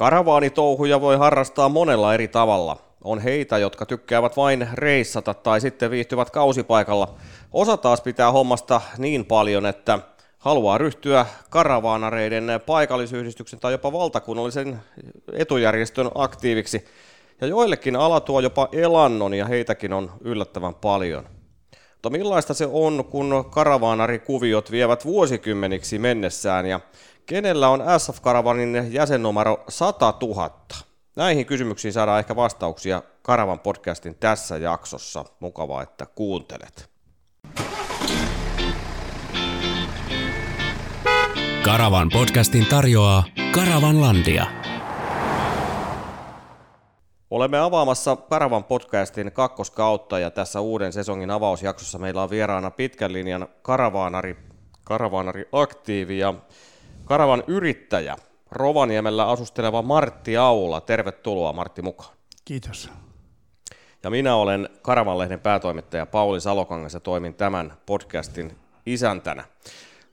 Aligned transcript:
Karavaanitouhuja 0.00 1.00
voi 1.00 1.16
harrastaa 1.16 1.68
monella 1.68 2.14
eri 2.14 2.28
tavalla. 2.28 2.76
On 3.04 3.18
heitä, 3.18 3.58
jotka 3.58 3.86
tykkäävät 3.86 4.36
vain 4.36 4.68
reissata 4.74 5.34
tai 5.34 5.60
sitten 5.60 5.90
viihtyvät 5.90 6.30
kausipaikalla. 6.30 7.14
Osa 7.52 7.76
taas 7.76 8.00
pitää 8.00 8.32
hommasta 8.32 8.80
niin 8.98 9.26
paljon, 9.26 9.66
että 9.66 9.98
haluaa 10.38 10.78
ryhtyä 10.78 11.26
karavaanareiden 11.50 12.60
paikallisyhdistyksen 12.66 13.60
tai 13.60 13.72
jopa 13.72 13.92
valtakunnallisen 13.92 14.80
etujärjestön 15.32 16.10
aktiiviksi. 16.14 16.84
Ja 17.40 17.46
joillekin 17.46 17.96
ala 17.96 18.20
tuo 18.20 18.40
jopa 18.40 18.68
elannon 18.72 19.34
ja 19.34 19.46
heitäkin 19.46 19.92
on 19.92 20.10
yllättävän 20.20 20.74
paljon. 20.74 21.24
Mutta 21.92 22.10
millaista 22.10 22.54
se 22.54 22.68
on, 22.72 23.04
kun 23.10 23.44
karavaanarikuviot 23.50 24.70
vievät 24.70 25.04
vuosikymmeniksi 25.04 25.98
mennessään 25.98 26.66
ja 26.66 26.80
kenellä 27.26 27.68
on 27.68 27.82
SF 27.98 28.20
Karavanin 28.20 28.88
jäsennumero 28.90 29.64
100 29.68 30.14
000? 30.22 30.50
Näihin 31.16 31.46
kysymyksiin 31.46 31.92
saadaan 31.92 32.18
ehkä 32.18 32.36
vastauksia 32.36 33.02
Karavan 33.22 33.60
podcastin 33.60 34.14
tässä 34.14 34.56
jaksossa. 34.56 35.24
Mukavaa, 35.40 35.82
että 35.82 36.06
kuuntelet. 36.06 36.90
Karavan 41.64 42.10
podcastin 42.12 42.66
tarjoaa 42.66 43.24
Karavanlandia. 43.54 44.46
Olemme 47.30 47.58
avaamassa 47.58 48.16
Karavan 48.16 48.64
podcastin 48.64 49.32
kakkoskautta 49.32 50.18
ja 50.18 50.30
tässä 50.30 50.60
uuden 50.60 50.92
sesongin 50.92 51.30
avausjaksossa 51.30 51.98
meillä 51.98 52.22
on 52.22 52.30
vieraana 52.30 52.70
pitkän 52.70 53.12
linjan 53.12 53.48
karavaanari, 53.62 54.36
karavaanari 54.84 55.48
aktiivi 55.52 56.18
ja 56.18 56.34
karavan 57.10 57.44
yrittäjä, 57.46 58.16
Rovaniemellä 58.50 59.28
asusteleva 59.28 59.82
Martti 59.82 60.36
Aula. 60.36 60.80
Tervetuloa 60.80 61.52
Martti 61.52 61.82
mukaan. 61.82 62.14
Kiitos. 62.44 62.90
Ja 64.02 64.10
minä 64.10 64.34
olen 64.34 64.68
Karavanlehden 64.82 65.40
päätoimittaja 65.40 66.06
Pauli 66.06 66.40
Salokangas 66.40 66.94
ja 66.94 67.00
toimin 67.00 67.34
tämän 67.34 67.72
podcastin 67.86 68.56
isäntänä. 68.86 69.44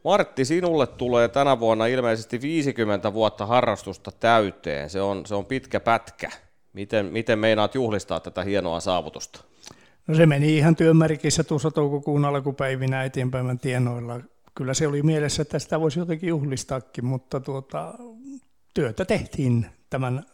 Martti, 0.03 0.45
sinulle 0.45 0.87
tulee 0.87 1.27
tänä 1.27 1.59
vuonna 1.59 1.85
ilmeisesti 1.85 2.41
50 2.41 3.13
vuotta 3.13 3.45
harrastusta 3.45 4.11
täyteen. 4.11 4.89
Se 4.89 5.01
on, 5.01 5.25
se 5.25 5.35
on 5.35 5.45
pitkä 5.45 5.79
pätkä. 5.79 6.29
Miten, 6.73 7.05
miten 7.05 7.39
meinaat 7.39 7.75
juhlistaa 7.75 8.19
tätä 8.19 8.43
hienoa 8.43 8.79
saavutusta? 8.79 9.43
No 10.07 10.15
se 10.15 10.25
meni 10.25 10.57
ihan 10.57 10.75
työmärkissä 10.75 11.43
tuossa 11.43 11.71
toukokuun 11.71 12.25
alkupäivinä 12.25 13.03
eteenpäin 13.03 13.59
tienoilla. 13.59 14.19
Kyllä 14.57 14.73
se 14.73 14.87
oli 14.87 15.03
mielessä, 15.03 15.41
että 15.41 15.59
sitä 15.59 15.79
voisi 15.79 15.99
jotenkin 15.99 16.29
juhlistaakin, 16.29 17.05
mutta 17.05 17.39
tuota, 17.39 17.93
työtä 18.73 19.05
tehtiin 19.05 19.65
tämän 19.89 20.25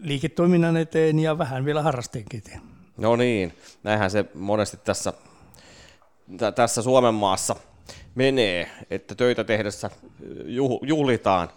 liiketoiminnan 0.00 0.76
eteen 0.76 1.18
ja 1.18 1.38
vähän 1.38 1.64
vielä 1.64 1.82
harrasteenkin 1.82 2.38
eteen. 2.38 2.60
No 2.96 3.16
niin, 3.16 3.52
näinhän 3.82 4.10
se 4.10 4.24
monesti 4.34 4.76
tässä, 4.76 5.12
tässä 6.54 6.82
Suomen 6.82 7.14
maassa 7.14 7.56
menee, 8.14 8.70
että 8.90 9.14
töitä 9.14 9.44
tehdessä 9.44 9.90
juhlitaan. 10.82 11.48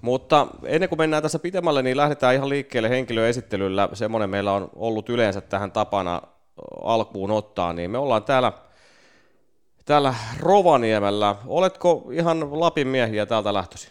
Mutta 0.00 0.46
ennen 0.64 0.88
kuin 0.88 0.98
mennään 0.98 1.22
tässä 1.22 1.38
pitemmälle, 1.38 1.82
niin 1.82 1.96
lähdetään 1.96 2.34
ihan 2.34 2.48
liikkeelle 2.48 2.90
henkilöesittelyllä. 2.90 3.88
Semmoinen 3.92 4.30
meillä 4.30 4.52
on 4.52 4.70
ollut 4.76 5.08
yleensä 5.08 5.40
tähän 5.40 5.72
tapana 5.72 6.22
alkuun 6.82 7.30
ottaa, 7.30 7.72
niin 7.72 7.90
me 7.90 7.98
ollaan 7.98 8.24
täällä, 8.24 8.52
täällä 9.84 10.14
Rovaniemellä. 10.40 11.36
Oletko 11.46 12.08
ihan 12.12 12.60
Lapin 12.60 12.88
miehiä 12.88 13.26
täältä 13.26 13.54
lähtöisin? 13.54 13.90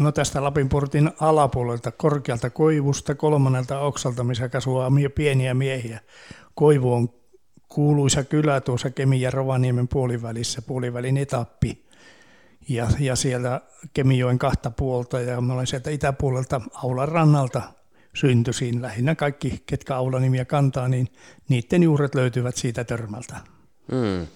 No 0.00 0.12
tästä 0.12 0.44
Lapinportin 0.44 1.10
alapuolelta, 1.20 1.90
korkealta 1.90 2.50
koivusta, 2.50 3.14
kolmannelta 3.14 3.80
oksalta, 3.80 4.24
missä 4.24 4.48
kasvaa 4.48 4.90
pieniä 5.14 5.54
miehiä. 5.54 6.00
Koivu 6.54 6.92
on 6.92 7.08
kuuluisa 7.68 8.24
kylä 8.24 8.60
tuossa 8.60 8.90
Kemi 8.90 9.20
ja 9.20 9.30
Rovaniemen 9.30 9.88
puolivälissä, 9.88 10.62
puolivälin 10.62 11.16
etappi. 11.16 11.86
Ja, 12.68 12.88
ja 12.98 13.16
siellä 13.16 13.60
Kemijoen 13.94 14.38
kahta 14.38 14.70
puolta 14.70 15.20
ja 15.20 15.40
mä 15.40 15.52
olen 15.52 15.66
sieltä 15.66 15.90
itäpuolelta 15.90 16.60
Aulan 16.74 17.08
rannalta 17.08 17.62
syntyisin. 18.14 18.82
Lähinnä 18.82 19.14
kaikki, 19.14 19.62
ketkä 19.66 19.96
Aula-nimiä 19.96 20.44
kantaa, 20.44 20.88
niin 20.88 21.08
niiden 21.48 21.82
juuret 21.82 22.14
löytyvät 22.14 22.56
siitä 22.56 22.84
törmältä. 22.84 23.36
Hmm. 23.92 24.26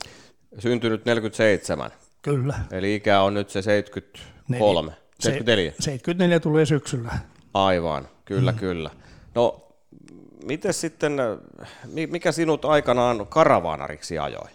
Syntynyt 0.59 1.05
47. 1.05 1.91
Kyllä. 2.22 2.55
Eli 2.71 2.94
ikä 2.94 3.21
on 3.21 3.34
nyt 3.34 3.50
se 3.50 3.62
73. 3.62 4.93
74. 5.21 5.72
74 5.78 6.41
tulee 6.41 6.66
syksyllä. 6.66 7.19
Aivan, 7.55 8.09
kyllä, 8.25 8.53
mm. 8.53 8.59
kyllä. 8.59 8.91
No 9.34 9.69
miten 10.44 10.75
sitten, 10.75 11.16
mikä 12.11 12.33
sinut 12.33 12.65
aikanaan 12.65 13.27
karavaanariksi 13.27 14.19
ajoi? 14.19 14.49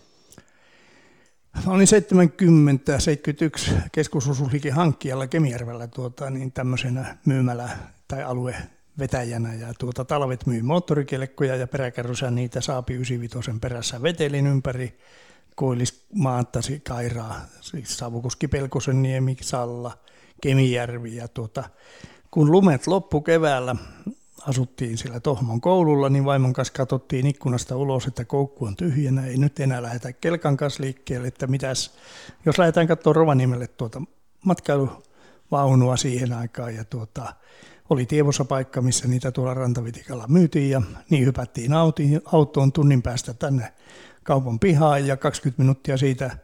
Mä 1.66 1.74
olin 1.74 1.88
70 1.88 3.00
71 3.00 3.72
keskusosuusliikin 3.92 4.74
hankkijalla 4.74 5.28
Kemijärvellä 5.28 5.88
tuota, 5.88 6.30
niin 6.30 6.52
tämmöisenä 6.52 7.18
myymälä 7.26 7.70
tai 8.08 8.24
alue 8.24 8.56
vetäjänä 9.00 9.54
ja 9.54 9.74
tuota, 9.80 10.06
talvet 10.06 10.46
myi 10.46 10.62
moottorikelkkoja 10.62 11.56
ja 11.56 11.68
peräkärrysä 11.68 12.32
niitä 12.32 12.62
saapi 12.62 12.94
95 12.94 13.52
perässä 13.62 14.02
vetelin 14.02 14.48
ympäri 14.48 14.98
Koillis, 15.56 16.06
Maattasi, 16.14 16.80
Kairaa, 16.80 17.42
siis 17.62 17.98
Savukoski, 17.98 18.48
Pelkosen 18.48 19.02
niemi, 19.02 19.38
Salla, 19.42 19.98
Kemijärvi 20.42 21.16
ja 21.16 21.28
tuota, 21.28 21.64
kun 22.32 22.52
lumet 22.52 22.88
loppu 22.88 23.22
keväällä 23.22 23.76
asuttiin 24.48 24.98
siellä 24.98 25.20
Tohmon 25.20 25.62
koululla, 25.62 26.10
niin 26.10 26.26
vaimon 26.26 26.54
kanssa 26.54 26.74
katsottiin 26.74 27.28
ikkunasta 27.28 27.76
ulos, 27.76 28.08
että 28.08 28.26
koukku 28.26 28.66
on 28.66 28.76
tyhjänä, 28.76 29.26
ei 29.26 29.38
nyt 29.38 29.60
enää 29.60 29.82
lähdetä 29.82 30.14
kelkan 30.14 30.58
kanssa 30.58 30.84
liikkeelle, 30.84 31.28
että 31.28 31.48
mitäs, 31.48 31.92
jos 32.46 32.58
lähdetään 32.58 32.88
katsoa 32.88 33.14
Rovaniemelle 33.14 33.68
tuota 33.68 34.02
matkailuvaunua 34.46 35.98
siihen 35.98 36.34
aikaan, 36.34 36.76
ja 36.76 36.84
tuota, 36.84 37.34
oli 37.90 38.06
tievossa 38.06 38.46
paikka, 38.46 38.82
missä 38.82 39.08
niitä 39.08 39.32
tuolla 39.32 39.54
rantavitikalla 39.54 40.26
myytiin, 40.28 40.70
ja 40.70 40.82
niin 41.10 41.26
hypättiin 41.26 41.72
autoon 42.26 42.72
tunnin 42.72 43.02
päästä 43.02 43.34
tänne 43.34 43.74
kaupan 44.26 44.60
pihaan, 44.60 45.08
ja 45.08 45.18
20 45.18 45.62
minuuttia 45.62 45.98
siitä 45.98 46.38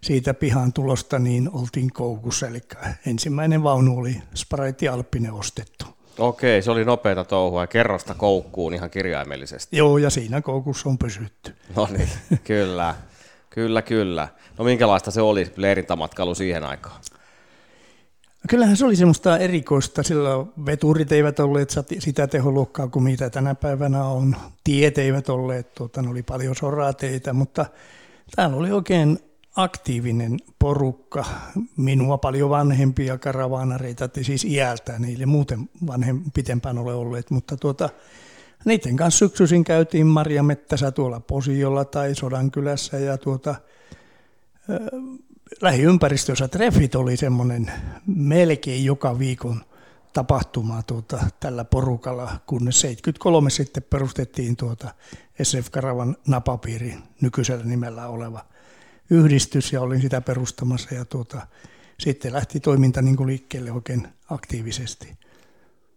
siitä 0.00 0.34
pihan 0.34 0.72
tulosta 0.72 1.18
niin 1.18 1.50
oltiin 1.52 1.92
koukussa, 1.92 2.46
eli 2.46 2.60
ensimmäinen 3.06 3.62
vaunu 3.62 3.98
oli 3.98 4.22
Sprite 4.34 4.88
Alppinen 4.88 5.32
ostettu. 5.32 5.84
Okei, 6.18 6.62
se 6.62 6.70
oli 6.70 6.84
nopeata 6.84 7.24
touhua 7.24 7.62
ja 7.62 7.66
kerrasta 7.66 8.14
koukkuun 8.14 8.74
ihan 8.74 8.90
kirjaimellisesti. 8.90 9.76
Joo, 9.76 9.98
ja 9.98 10.10
siinä 10.10 10.40
koukussa 10.42 10.88
on 10.88 10.98
pysytty. 10.98 11.54
No 11.76 11.88
niin, 11.98 12.08
kyllä, 12.44 12.94
kyllä, 13.50 13.82
kyllä. 13.82 14.28
No 14.58 14.64
minkälaista 14.64 15.10
se 15.10 15.20
oli 15.20 15.52
leirintamatkailu 15.56 16.34
siihen 16.34 16.64
aikaan? 16.64 17.00
Kyllähän 18.48 18.76
se 18.76 18.84
oli 18.84 18.96
semmoista 18.96 19.38
erikoista, 19.38 20.02
sillä 20.02 20.30
veturit 20.66 21.12
eivät 21.12 21.40
olleet 21.40 21.74
sitä 21.98 22.26
teholuokkaa 22.26 22.88
kuin 22.88 23.02
mitä 23.02 23.30
tänä 23.30 23.54
päivänä 23.54 24.04
on. 24.04 24.36
Tiet 24.64 24.98
eivät 24.98 25.28
olleet, 25.28 25.74
tuota, 25.74 26.02
ne 26.02 26.10
oli 26.10 26.22
paljon 26.22 26.56
sorateita, 26.56 27.32
mutta 27.32 27.66
täällä 28.36 28.56
oli 28.56 28.72
oikein 28.72 29.18
aktiivinen 29.56 30.36
porukka, 30.58 31.24
minua 31.76 32.18
paljon 32.18 32.50
vanhempia 32.50 33.18
karavaanareita, 33.18 34.08
siis 34.22 34.44
iältä, 34.44 34.98
niille 34.98 35.26
muuten 35.26 35.70
vanhem, 35.86 36.22
pitempään 36.34 36.78
ole 36.78 36.94
olleet, 36.94 37.30
mutta 37.30 37.56
tuota, 37.56 37.88
niiden 38.64 38.96
kanssa 38.96 39.18
syksyisin 39.18 39.64
käytiin 39.64 40.06
Maria 40.06 40.42
Mettässä 40.42 40.90
tuolla 40.90 41.20
Posiolla 41.20 41.84
tai 41.84 42.14
Sodankylässä 42.14 42.98
ja 42.98 43.18
tuota, 43.18 43.54
lähiympäristössä 45.60 46.48
treffit 46.48 46.94
oli 46.94 47.16
semmoinen 47.16 47.72
melkein 48.06 48.84
joka 48.84 49.18
viikon 49.18 49.64
tapahtuma 50.12 50.82
tuota, 50.82 51.18
tällä 51.40 51.64
porukalla, 51.64 52.30
kunnes 52.46 52.80
73 52.80 53.50
sitten 53.50 53.82
perustettiin 53.82 54.56
tuota 54.56 54.94
SF 55.42 55.70
Karavan 55.70 56.16
napapiiri 56.26 56.94
nykyisellä 57.20 57.64
nimellä 57.64 58.06
oleva– 58.06 58.44
yhdistys 59.10 59.72
ja 59.72 59.80
olin 59.80 60.00
sitä 60.00 60.20
perustamassa 60.20 60.94
ja 60.94 61.04
tuota, 61.04 61.46
sitten 61.98 62.32
lähti 62.32 62.60
toiminta 62.60 63.02
niin 63.02 63.16
kuin 63.16 63.26
liikkeelle 63.26 63.72
oikein 63.72 64.08
aktiivisesti. 64.30 65.08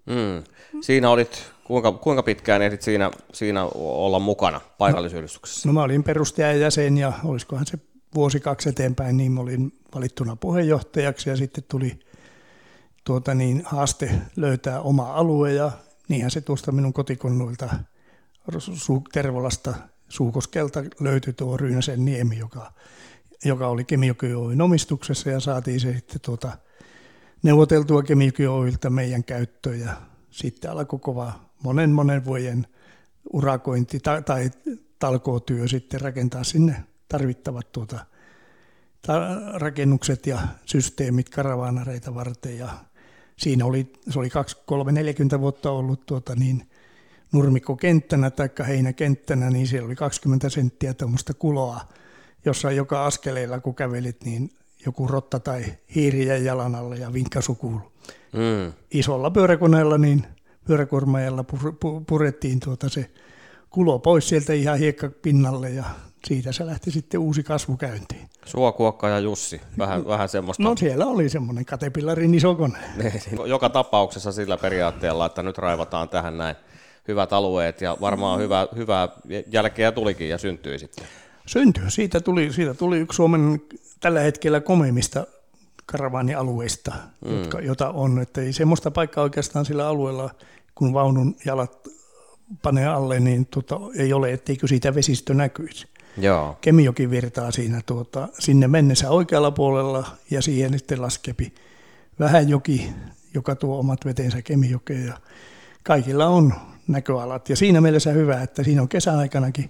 Mm. 0.05 0.43
Siinä 0.81 1.09
olit, 1.09 1.51
kuinka, 1.63 1.91
kuinka 1.91 2.23
pitkään 2.23 2.61
ehdit 2.61 2.81
siinä, 2.81 3.11
siinä 3.33 3.63
olla 3.75 4.19
mukana 4.19 4.61
paikallisyhdistyksessä? 4.77 5.69
No, 5.69 5.73
no 5.73 5.79
mä 5.79 5.83
olin 5.83 6.03
perustajajäsen 6.03 6.97
ja 6.97 7.13
olisikohan 7.23 7.65
se 7.65 7.77
vuosi 8.15 8.39
kaksi 8.39 8.69
eteenpäin, 8.69 9.17
niin 9.17 9.37
olin 9.37 9.79
valittuna 9.95 10.35
puheenjohtajaksi 10.35 11.29
ja 11.29 11.37
sitten 11.37 11.63
tuli 11.67 11.99
tuota 13.03 13.33
niin, 13.33 13.61
haaste 13.65 14.11
löytää 14.35 14.81
oma 14.81 15.13
alue 15.13 15.53
ja 15.53 15.71
niinhän 16.09 16.31
se 16.31 16.41
tuosta 16.41 16.71
minun 16.71 16.93
kotikonnuilta 16.93 17.69
Tervolasta 19.13 19.73
Suukoskelta 20.09 20.83
löytyi 20.99 21.33
tuo 21.33 21.57
Ryynäsen 21.57 22.05
niemi, 22.05 22.37
joka 22.37 22.71
joka 23.45 23.67
oli 23.67 23.83
Kemijoki 23.83 24.27
omistuksessa 24.63 25.29
ja 25.29 25.39
saatiin 25.39 25.79
se 25.79 25.93
sitten 25.93 26.21
tuota, 26.21 26.57
neuvoteltua 27.43 28.03
Kemijoki 28.03 28.47
Oilta 28.47 28.89
meidän 28.89 29.23
käyttöön 29.23 29.79
ja 29.79 29.93
sitten 30.29 30.71
alkoi 30.71 30.99
kova 30.99 31.33
monen 31.63 31.89
monen 31.89 32.25
vuoden 32.25 32.67
urakointi 33.33 33.99
tai, 33.99 34.21
tai 34.21 34.51
talkootyö 34.99 35.67
sitten 35.67 36.01
rakentaa 36.01 36.43
sinne 36.43 36.83
tarvittavat 37.11 37.71
tuota, 37.71 38.05
ta- 39.07 39.37
rakennukset 39.53 40.27
ja 40.27 40.39
systeemit 40.65 41.29
karavaanareita 41.29 42.15
varten 42.15 42.57
ja 42.57 42.69
siinä 43.37 43.65
oli, 43.65 43.93
se 44.09 44.19
oli 44.19 44.29
2-3-40 45.37 45.39
vuotta 45.39 45.71
ollut 45.71 46.05
tuota 46.05 46.35
niin, 46.35 46.69
nurmikkokenttänä 47.31 48.29
tai 48.29 48.49
heinäkenttänä, 48.67 49.49
niin 49.49 49.67
siellä 49.67 49.85
oli 49.85 49.95
20 49.95 50.49
senttiä 50.49 50.93
tuommoista 50.93 51.33
kuloa, 51.33 51.81
jossa 52.45 52.71
joka 52.71 53.05
askeleella 53.05 53.59
kun 53.59 53.75
kävelit, 53.75 54.23
niin 54.23 54.49
joku 54.85 55.07
rotta 55.07 55.39
tai 55.39 55.65
hiiri 55.95 56.25
jäi 56.27 56.45
jalan 56.45 56.75
alle 56.75 56.95
ja 56.95 57.13
vinkkasu 57.13 57.55
kuulu. 57.55 57.91
Mm. 58.33 58.73
Isolla 58.91 59.31
pyöräkoneella, 59.31 59.97
niin 59.97 60.27
pyöräkuormaajalla 60.65 61.45
purettiin 62.07 62.59
tuota 62.59 62.89
se 62.89 63.11
kulo 63.69 63.99
pois 63.99 64.29
sieltä 64.29 64.53
ihan 64.53 64.79
hiekkapinnalle 64.79 65.69
ja 65.69 65.83
siitä 66.27 66.51
se 66.51 66.65
lähti 66.65 66.91
sitten 66.91 67.19
uusi 67.19 67.43
kasvu 67.43 67.77
käyntiin. 67.77 68.29
Suokuokka 68.45 69.09
ja 69.09 69.19
Jussi, 69.19 69.61
vähän, 69.77 70.07
vähän 70.07 70.29
semmoista. 70.29 70.63
No 70.63 70.75
siellä 70.75 71.05
oli 71.05 71.29
semmoinen 71.29 71.65
katepillarin 71.65 72.33
iso 72.33 72.55
kone. 72.55 72.77
Niin, 72.97 73.13
niin. 73.31 73.49
Joka 73.49 73.69
tapauksessa 73.69 74.31
sillä 74.31 74.57
periaatteella, 74.57 75.25
että 75.25 75.43
nyt 75.43 75.57
raivataan 75.57 76.09
tähän 76.09 76.37
näin 76.37 76.55
hyvät 77.07 77.33
alueet 77.33 77.81
ja 77.81 77.97
varmaan 78.01 78.39
hyvä, 78.39 78.67
hyvää 78.75 79.09
jälkeä 79.51 79.91
tulikin 79.91 80.29
ja 80.29 80.37
syntyi 80.37 80.79
sitten. 80.79 81.05
Syntyi. 81.45 81.91
Siitä 81.91 82.19
tuli, 82.19 82.53
siitä 82.53 82.73
tuli 82.73 82.97
yksi 82.97 83.15
Suomen 83.15 83.61
tällä 83.99 84.19
hetkellä 84.19 84.61
komeimmista 84.61 85.27
karavaanialueista, 85.85 86.93
mm. 87.25 87.37
jotka, 87.37 87.59
jota 87.59 87.89
on. 87.89 88.19
Että 88.19 88.41
ei 88.41 88.53
semmoista 88.53 88.91
paikkaa 88.91 89.23
oikeastaan 89.23 89.65
sillä 89.65 89.87
alueella, 89.87 90.29
kun 90.75 90.93
vaunun 90.93 91.35
jalat 91.45 91.87
panee 92.61 92.87
alle, 92.87 93.19
niin 93.19 93.45
tuota, 93.45 93.79
ei 93.97 94.13
ole, 94.13 94.33
etteikö 94.33 94.67
siitä 94.67 94.95
vesistö 94.95 95.33
näkyisi. 95.33 95.87
Joo. 96.17 96.57
Kemijoki 96.61 97.09
virtaa 97.09 97.51
siinä 97.51 97.81
tuota, 97.85 98.27
sinne 98.39 98.67
mennessä 98.67 99.09
oikealla 99.09 99.51
puolella 99.51 100.07
ja 100.31 100.41
siihen 100.41 100.73
sitten 100.73 101.01
laskepi 101.01 101.53
vähän 102.19 102.49
joki, 102.49 102.89
joka 103.33 103.55
tuo 103.55 103.79
omat 103.79 104.05
vetensä 104.05 104.41
Kemijokeen 104.41 105.05
ja 105.05 105.17
kaikilla 105.83 106.27
on 106.27 106.53
näköalat. 106.87 107.49
Ja 107.49 107.55
siinä 107.55 107.81
mielessä 107.81 108.11
hyvä, 108.11 108.41
että 108.41 108.63
siinä 108.63 108.81
on 108.81 108.89
kesäaikanakin 108.89 109.69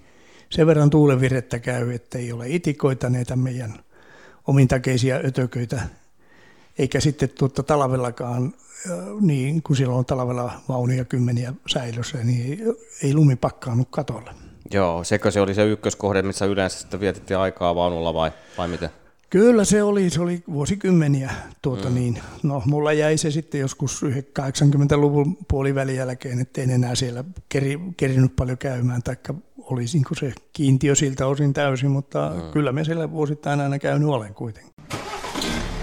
sen 0.50 0.66
verran 0.66 0.90
tuulenvirrettä 0.90 1.58
käy, 1.58 1.92
että 1.92 2.18
ei 2.18 2.32
ole 2.32 2.48
itikoita 2.48 3.10
näitä 3.10 3.36
meidän 3.36 3.74
omintakeisia 4.46 5.16
ötököitä, 5.24 5.82
eikä 6.78 7.00
sitten 7.00 7.28
tuota 7.28 7.62
talvellakaan, 7.62 8.54
niin 9.20 9.62
kun 9.62 9.76
silloin 9.76 9.98
on 9.98 10.06
talvella 10.06 10.52
vaunuja 10.68 11.04
kymmeniä 11.04 11.54
säilössä, 11.66 12.18
niin 12.18 12.58
ei 13.02 13.14
lumi 13.14 13.36
pakkaannut 13.36 13.88
katolle. 13.90 14.30
Joo, 14.70 15.04
sekö 15.04 15.30
se 15.30 15.40
oli 15.40 15.54
se 15.54 15.66
ykköskohde, 15.66 16.22
missä 16.22 16.44
yleensä 16.44 16.78
sitten 16.78 17.00
vietettiin 17.00 17.38
aikaa 17.38 17.74
vaunulla 17.74 18.14
vai, 18.14 18.30
vai 18.58 18.68
miten? 18.68 18.90
Kyllä 19.30 19.64
se 19.64 19.82
oli, 19.82 20.10
se 20.10 20.22
oli 20.22 20.42
vuosikymmeniä. 20.52 21.30
Tuota 21.62 21.88
mm. 21.88 21.94
niin, 21.94 22.18
no, 22.42 22.62
mulla 22.66 22.92
jäi 22.92 23.16
se 23.16 23.30
sitten 23.30 23.60
joskus 23.60 24.02
80-luvun 24.40 25.36
puolivälin 25.48 25.96
jälkeen, 25.96 26.40
ettei 26.40 26.72
enää 26.72 26.94
siellä 26.94 27.24
keri, 27.48 27.78
kerinyt 27.96 28.36
paljon 28.36 28.58
käymään, 28.58 29.02
taikka 29.02 29.34
olisinko 29.58 30.14
se 30.14 30.32
kiintiö 30.52 30.94
siltä 30.94 31.26
osin 31.26 31.52
täysin, 31.52 31.90
mutta 31.90 32.32
mm. 32.34 32.50
kyllä 32.50 32.72
me 32.72 32.84
siellä 32.84 33.10
vuosittain 33.10 33.60
aina 33.60 33.78
käynyt 33.78 34.08
olen 34.08 34.34
kuitenkin. 34.34 34.72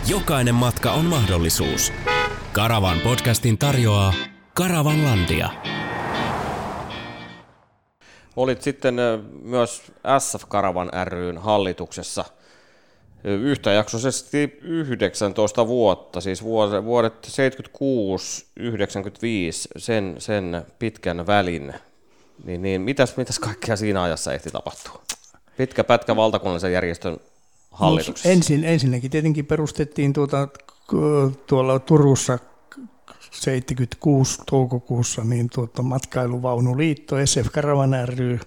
Jokainen 0.08 0.56
matka 0.56 0.92
on 0.92 1.06
mahdollisuus. 1.06 1.94
Karavan 2.54 3.00
podcastin 3.00 3.58
tarjoaa 3.58 4.14
Karavanlandia. 4.54 5.50
Olit 8.36 8.62
sitten 8.62 8.96
myös 9.44 9.92
SF 10.20 10.44
Karavan 10.48 10.92
ryn 11.08 11.38
hallituksessa– 11.38 12.26
yhtäjaksoisesti 13.24 14.60
19 14.62 15.68
vuotta, 15.68 16.22
siis 16.22 16.44
vuodet 16.84 17.28
76-95, 17.28 17.30
sen, 19.78 20.16
sen 20.18 20.66
pitkän 20.80 21.28
välin. 21.28 21.74
Niin, 22.44 22.62
niin 22.62 22.82
mitäs, 22.82 23.18
mitäs 23.18 23.40
kaikkea 23.40 23.76
siinä 23.76 24.04
ajassa 24.04 24.34
ehti 24.34 24.50
tapahtua? 24.52 25.02
Pitkä 25.58 25.84
pätkä 25.84 26.16
valtakunnallisen 26.16 26.74
järjestön 26.74 27.18
hallituksessa. 27.72 28.30
No, 28.30 28.34
ensin, 28.34 28.64
ensinnäkin 28.64 29.12
tietenkin 29.12 29.46
perustettiin 29.46 30.14
tuota, 30.14 30.48
tuolla 31.48 31.80
Turussa 31.80 32.40
76 33.32 34.42
toukokuussa 34.46 35.24
niin 35.24 35.50
tuota, 35.54 35.82
matkailuvaunuliitto, 35.82 37.16
SF 37.26 37.52
Karavan 37.52 38.08
ry, 38.08 38.40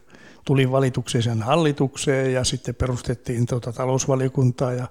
tuli 0.45 0.71
valituksi 0.71 1.23
sen 1.23 1.43
hallitukseen 1.43 2.33
ja 2.33 2.45
sitten 2.45 2.75
perustettiin 2.75 3.47
tuota 3.47 3.73
talousvaliokuntaa 3.73 4.73
ja 4.73 4.87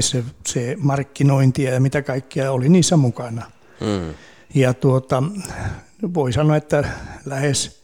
se, 0.00 0.24
se 0.46 0.76
markkinointia 0.78 1.74
ja 1.74 1.80
mitä 1.80 2.02
kaikkea 2.02 2.52
oli 2.52 2.68
niissä 2.68 2.96
mukana. 2.96 3.50
Mm. 3.80 4.14
Ja 4.54 4.74
tuota, 4.74 5.22
voi 6.14 6.32
sanoa, 6.32 6.56
että 6.56 6.84
lähes 7.24 7.82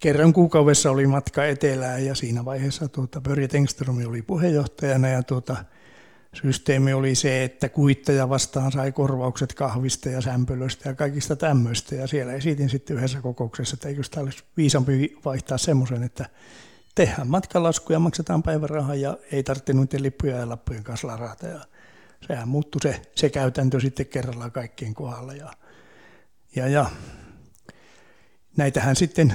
kerran 0.00 0.32
kuukaudessa 0.32 0.90
oli 0.90 1.06
matka 1.06 1.44
etelään 1.44 2.04
ja 2.04 2.14
siinä 2.14 2.44
vaiheessa 2.44 2.88
tuota, 2.88 3.20
Börje 3.20 3.48
Tengström 3.48 4.06
oli 4.06 4.22
puheenjohtajana 4.22 5.08
ja 5.08 5.22
tuota, 5.22 5.56
systeemi 6.34 6.92
oli 6.92 7.14
se, 7.14 7.44
että 7.44 7.68
kuittaja 7.68 8.28
vastaan 8.28 8.72
sai 8.72 8.92
korvaukset 8.92 9.54
kahvista 9.54 10.08
ja 10.08 10.20
sämpylöstä 10.20 10.88
ja 10.88 10.94
kaikista 10.94 11.36
tämmöistä. 11.36 11.94
Ja 11.94 12.06
siellä 12.06 12.32
esitin 12.32 12.68
sitten 12.68 12.96
yhdessä 12.96 13.20
kokouksessa, 13.20 13.74
että 13.74 13.88
eikö 13.88 14.02
sitä 14.02 14.20
olisi 14.20 14.44
viisampi 14.56 15.16
vaihtaa 15.24 15.58
semmoisen, 15.58 16.02
että 16.02 16.26
tehdään 16.94 17.28
matkalasku 17.28 17.92
ja 17.92 17.98
maksetaan 17.98 18.42
päiväraha 18.42 18.94
ja 18.94 19.18
ei 19.32 19.42
tarvitse 19.42 19.72
noiden 19.72 20.02
lippuja 20.02 20.36
ja 20.36 20.48
lappujen 20.48 20.84
kanssa 20.84 21.08
larata. 21.08 21.46
Ja 21.46 21.60
sehän 22.26 22.48
muuttui 22.48 22.80
se, 22.82 23.02
se 23.14 23.30
käytäntö 23.30 23.80
sitten 23.80 24.06
kerralla 24.06 24.50
kaikkien 24.50 24.94
kohdalla. 24.94 25.34
Ja, 25.34 25.52
ja, 26.56 26.68
ja 26.68 26.90
näitähän 28.56 28.96
sitten 28.96 29.34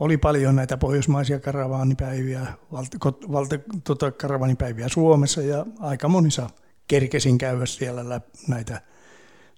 oli 0.00 0.16
paljon 0.16 0.56
näitä 0.56 0.76
pohjoismaisia 0.76 1.40
karavaanipäiviä, 1.40 2.46
valta, 2.72 2.98
valta, 3.32 3.58
tota, 3.84 4.10
karavaanipäiviä 4.10 4.88
Suomessa 4.88 5.42
ja 5.42 5.66
aika 5.80 6.08
monissa 6.08 6.50
kerkesin 6.88 7.38
käydä 7.38 7.66
siellä 7.66 8.08
läp, 8.08 8.24
näitä 8.48 8.80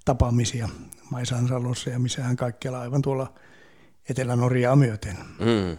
tapaamisia 0.05 0.69
Maisansalossa 1.11 1.91
ja 1.91 1.99
missähän 1.99 2.37
kaikkialla 2.37 2.81
aivan 2.81 3.03
tuolla 3.03 3.33
Etelä-Norjaa 4.11 4.77
myöten. 4.77 5.17
Mm. 5.39 5.79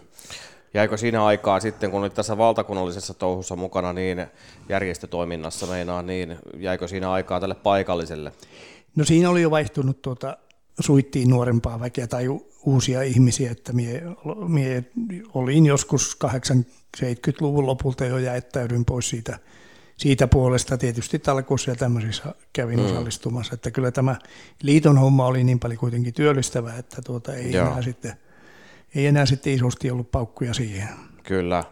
Jäikö 0.74 0.96
siinä 0.96 1.24
aikaa 1.24 1.60
sitten, 1.60 1.90
kun 1.90 2.00
olit 2.00 2.14
tässä 2.14 2.38
valtakunnallisessa 2.38 3.14
touhussa 3.14 3.56
mukana, 3.56 3.92
niin 3.92 4.26
järjestötoiminnassa 4.68 5.66
meinaa, 5.66 6.02
niin 6.02 6.36
jäikö 6.56 6.88
siinä 6.88 7.12
aikaa 7.12 7.40
tälle 7.40 7.54
paikalliselle? 7.54 8.32
No 8.96 9.04
siinä 9.04 9.30
oli 9.30 9.42
jo 9.42 9.50
vaihtunut 9.50 10.02
tuota, 10.02 10.36
suittiin 10.80 11.30
nuorempaa 11.30 11.80
väkeä 11.80 12.06
tai 12.06 12.26
uusia 12.66 13.02
ihmisiä, 13.02 13.50
että 13.50 13.72
mie, 13.72 14.02
mie 14.48 14.84
olin 15.34 15.66
joskus 15.66 16.18
80-70-luvun 16.24 17.66
lopulta 17.66 18.04
jo 18.04 18.18
jäettäydyin 18.18 18.84
pois 18.84 19.08
siitä, 19.08 19.38
siitä 19.96 20.26
puolesta. 20.26 20.78
Tietysti 20.78 21.18
talkoissa 21.18 21.70
ja 21.70 21.76
tämmöisissä 21.76 22.34
kävin 22.52 22.80
mm. 22.80 22.86
osallistumassa, 22.86 23.54
että 23.54 23.70
kyllä 23.70 23.90
tämä 23.90 24.16
liiton 24.62 24.98
homma 24.98 25.26
oli 25.26 25.44
niin 25.44 25.58
paljon 25.58 25.78
kuitenkin 25.78 26.14
työllistävä, 26.14 26.76
että 26.76 27.02
tuota 27.02 27.34
ei, 27.34 27.56
enää 27.56 27.82
sitten, 27.82 28.12
ei 28.94 29.06
enää 29.06 29.26
sitten 29.26 29.52
isosti 29.52 29.90
ollut 29.90 30.10
paukkuja 30.10 30.54
siihen. 30.54 30.88
Kyllä. 31.22 31.64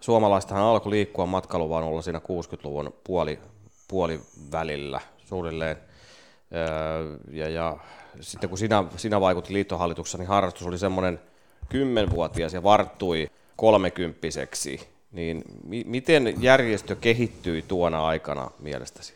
Suomalaistahan 0.00 0.64
alkoi 0.64 0.90
liikkua 0.92 1.24
olla 1.24 2.02
siinä 2.02 2.18
60-luvun 2.18 2.94
puoli, 3.04 3.38
puolivälillä 3.88 5.00
suunnilleen. 5.24 5.76
Öö, 6.52 7.18
ja, 7.30 7.48
ja 7.48 7.76
sitten 8.20 8.48
kun 8.48 8.58
sinä, 8.58 8.84
sinä 8.96 9.20
vaikutti 9.20 9.52
liittohallituksessa, 9.52 10.18
niin 10.18 10.28
harrastus 10.28 10.66
oli 10.66 10.78
semmoinen 10.78 11.20
kymmenvuotias 11.68 12.54
ja 12.54 12.62
varttui 12.62 13.30
kolmekymppiseksi. 13.56 14.88
Niin 15.12 15.44
mi- 15.64 15.84
miten 15.86 16.34
järjestö 16.42 16.96
kehittyi 16.96 17.62
tuona 17.62 18.06
aikana 18.06 18.50
mielestäsi? 18.58 19.14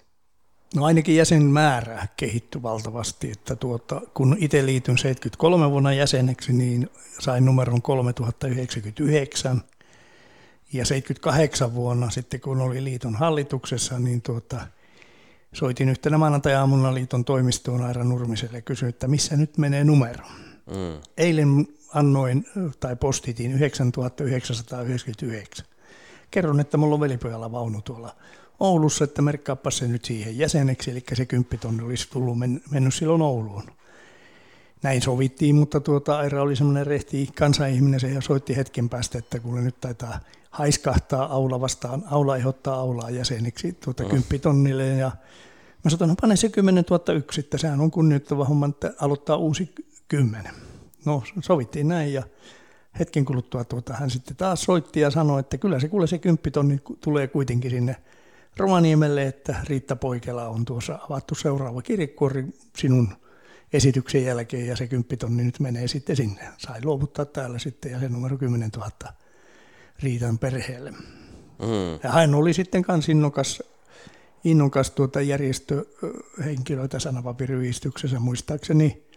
No 0.75 0.85
ainakin 0.85 1.17
jäsenmäärä 1.17 2.07
kehittyi 2.17 2.63
valtavasti, 2.63 3.31
että 3.31 3.57
tuota, 3.57 4.01
kun 4.15 4.37
itse 4.41 4.67
liityin 4.67 4.99
73 4.99 5.71
vuonna 5.71 5.93
jäseneksi, 5.93 6.53
niin 6.53 6.91
sain 7.19 7.45
numeron 7.45 7.83
3099. 7.83 9.63
Ja 10.73 10.85
78 10.85 11.75
vuonna 11.75 12.11
sitten, 12.11 12.41
kun 12.41 12.61
oli 12.61 12.85
liiton 12.85 13.15
hallituksessa, 13.15 13.99
niin 13.99 14.23
tuota, 14.23 14.67
soitin 15.55 15.89
yhtenä 15.89 16.19
maanantai-aamuna 16.19 16.95
liiton 16.95 17.25
toimistoon 17.25 17.85
Aira 17.85 18.05
Nurmiselle 18.05 18.59
ja 18.59 18.63
kysyin, 18.63 18.89
että 18.89 19.09
missä 19.09 19.37
nyt 19.37 19.59
menee 19.59 19.85
numero. 19.85 20.25
Mm. 20.67 21.01
Eilen 21.17 21.69
annoin 21.95 22.47
tai 22.81 22.97
postitin 22.97 23.53
9999. 23.53 25.67
Kerron, 26.31 26.61
että 26.61 26.77
mulla 26.77 26.95
on 26.95 27.01
velipojalla 27.01 27.53
vaunu 27.53 27.83
tuolla 27.83 28.17
Oulussa, 28.61 29.05
että 29.05 29.23
merkkaappa 29.23 29.71
se 29.71 29.89
nyt 29.89 30.05
siihen 30.05 30.39
jäseneksi, 30.39 30.91
eli 30.91 31.05
se 31.15 31.27
kymppitonni 31.27 31.83
olisi 31.83 32.09
tullut 32.11 32.39
men, 32.39 32.61
mennyt 32.71 32.95
silloin 32.95 33.23
Ouluun. 33.23 33.65
Näin 34.83 35.03
sovittiin, 35.03 35.55
mutta 35.55 35.81
tuota, 35.81 36.19
Aira 36.19 36.43
oli 36.43 36.57
semmoinen 36.57 36.87
rehti 36.87 37.29
kansanihminen, 37.35 38.01
se 38.01 38.09
ja 38.09 38.21
soitti 38.21 38.57
hetken 38.57 38.89
päästä, 38.89 39.19
että 39.19 39.41
kun 39.41 39.65
nyt 39.65 39.81
taitaa 39.81 40.21
haiskahtaa 40.51 41.35
aula 41.35 41.61
vastaan, 41.61 42.03
aula 42.11 42.37
ehdottaa 42.37 42.75
aulaa 42.75 43.11
jäseneksi 43.11 43.73
tuota 43.73 44.03
mm. 44.03 44.09
kymppitonnille, 44.09 44.87
ja 44.87 45.11
mä 45.85 45.91
sanoin, 45.91 46.09
no 46.09 46.15
pane 46.21 46.37
se 46.37 46.49
10 46.49 46.85
001, 47.25 47.41
että 47.41 47.59
sehän 47.59 47.81
on 47.81 47.91
kunnioittava 47.91 48.45
homma, 48.45 48.67
että 48.67 48.95
aloittaa 49.01 49.37
uusi 49.37 49.75
kymmenen. 50.09 50.55
No 51.05 51.23
sovittiin 51.41 51.89
näin, 51.89 52.13
ja 52.13 52.23
hetken 52.99 53.25
kuluttua 53.25 53.65
tuota, 53.65 53.95
hän 53.95 54.11
sitten 54.11 54.37
taas 54.37 54.63
soitti 54.63 55.01
ja 55.01 55.11
sanoi, 55.11 55.41
että 55.41 55.59
kyllä 55.59 55.81
se 55.81 55.89
kuule 55.89 56.07
se 56.07 56.19
kymppitonni 56.19 56.81
tulee 57.01 57.29
kuitenkin 57.29 57.71
sinne 57.71 57.97
Rovaniemelle, 58.57 59.27
että 59.27 59.57
Riitta 59.69 59.97
Poikela 59.97 60.49
on 60.49 60.65
tuossa 60.65 60.99
avattu 61.11 61.35
seuraava 61.35 61.83
kirjekuori 61.83 62.47
sinun 62.77 63.09
esityksen 63.73 64.25
jälkeen 64.25 64.67
ja 64.67 64.77
se 64.77 64.87
kymppitonni 64.87 65.45
nyt 65.45 65.61
menee 65.61 65.89
sitten 65.89 66.17
sinne. 66.17 66.49
Sai 66.59 66.85
luovuttaa 66.85 67.25
täällä 67.25 67.59
sitten 67.59 67.93
ja 67.93 68.01
se 68.01 68.09
numero 68.09 68.39
10 68.39 68.71
000 68.77 68.91
Riitan 70.03 70.39
perheelle. 70.39 70.91
Mm. 70.91 71.93
Ja 72.03 72.11
hän 72.11 72.35
oli 72.35 72.53
sitten 72.53 72.83
kans 72.83 73.09
innokas, 73.09 73.63
innokas 74.45 74.91
tuota 74.91 75.21
järjestöhenkilöitä 75.21 76.99
sanavapiriyhdistyksessä 76.99 78.19
muistaakseni 78.19 79.11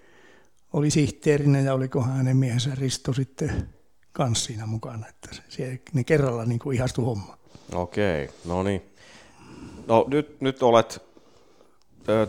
oli 0.74 0.90
sihteerinä 0.90 1.60
ja 1.60 1.74
oliko 1.74 2.02
hänen 2.02 2.38
miehensä 2.38 2.70
Risto 2.76 3.14
sitten 3.14 3.70
kans 4.12 4.46
siinä 4.46 4.66
mukana, 4.66 5.08
että 5.08 5.30
se, 5.50 5.80
ne 5.94 6.04
kerralla 6.04 6.46
niin 6.46 6.60
kuin 6.60 6.76
ihastui 6.76 7.06
homma. 7.06 7.38
Okei, 7.74 8.30
no 8.46 8.64
niin. 8.64 8.82
No 9.88 10.06
nyt, 10.08 10.42
nyt 10.42 10.64
olet 10.64 11.02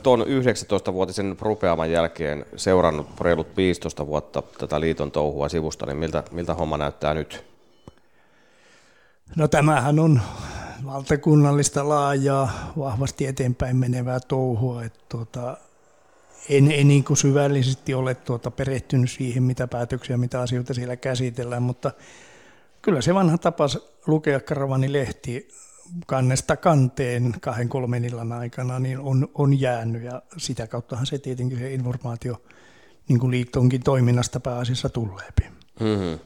tuon 0.02 0.20
19-vuotisen 0.20 1.36
rupeaman 1.40 1.90
jälkeen 1.90 2.46
seurannut 2.56 3.20
reilut 3.20 3.56
15 3.56 4.06
vuotta 4.06 4.42
tätä 4.58 4.80
liiton 4.80 5.10
touhua 5.10 5.48
sivusta, 5.48 5.86
niin 5.86 5.96
miltä, 5.96 6.22
miltä 6.30 6.54
homma 6.54 6.76
näyttää 6.76 7.14
nyt? 7.14 7.53
No 9.36 9.48
tämähän 9.48 9.98
on 9.98 10.20
valtakunnallista 10.84 11.88
laajaa, 11.88 12.72
vahvasti 12.78 13.26
eteenpäin 13.26 13.76
menevää 13.76 14.20
touhua. 14.20 14.84
Että 14.84 15.00
tuota, 15.08 15.56
en, 16.48 16.72
en 16.72 16.88
niin 16.88 17.04
kuin 17.04 17.16
syvällisesti 17.16 17.94
ole 17.94 18.14
tuota 18.14 18.50
perehtynyt 18.50 19.10
siihen, 19.10 19.42
mitä 19.42 19.66
päätöksiä, 19.66 20.16
mitä 20.16 20.40
asioita 20.40 20.74
siellä 20.74 20.96
käsitellään, 20.96 21.62
mutta 21.62 21.90
kyllä 22.82 23.00
se 23.00 23.14
vanha 23.14 23.38
tapa 23.38 23.66
lukea 24.06 24.40
Karavani-lehti 24.40 25.48
kannesta 26.06 26.56
kanteen 26.56 27.34
kahden 27.40 27.68
kolmen 27.68 28.04
illan 28.04 28.32
aikana 28.32 28.78
niin 28.78 28.98
on, 28.98 29.28
on 29.34 29.60
jäänyt 29.60 30.02
ja 30.02 30.22
sitä 30.36 30.66
kauttahan 30.66 31.06
se 31.06 31.18
tietenkin 31.18 31.58
se 31.58 31.72
informaatio 31.72 32.42
niin 33.08 33.18
kuin 33.20 33.30
liittonkin 33.30 33.82
toiminnasta 33.82 34.40
pääasiassa 34.40 34.88
tulee. 34.88 35.28
Mm-hmm. 35.80 36.18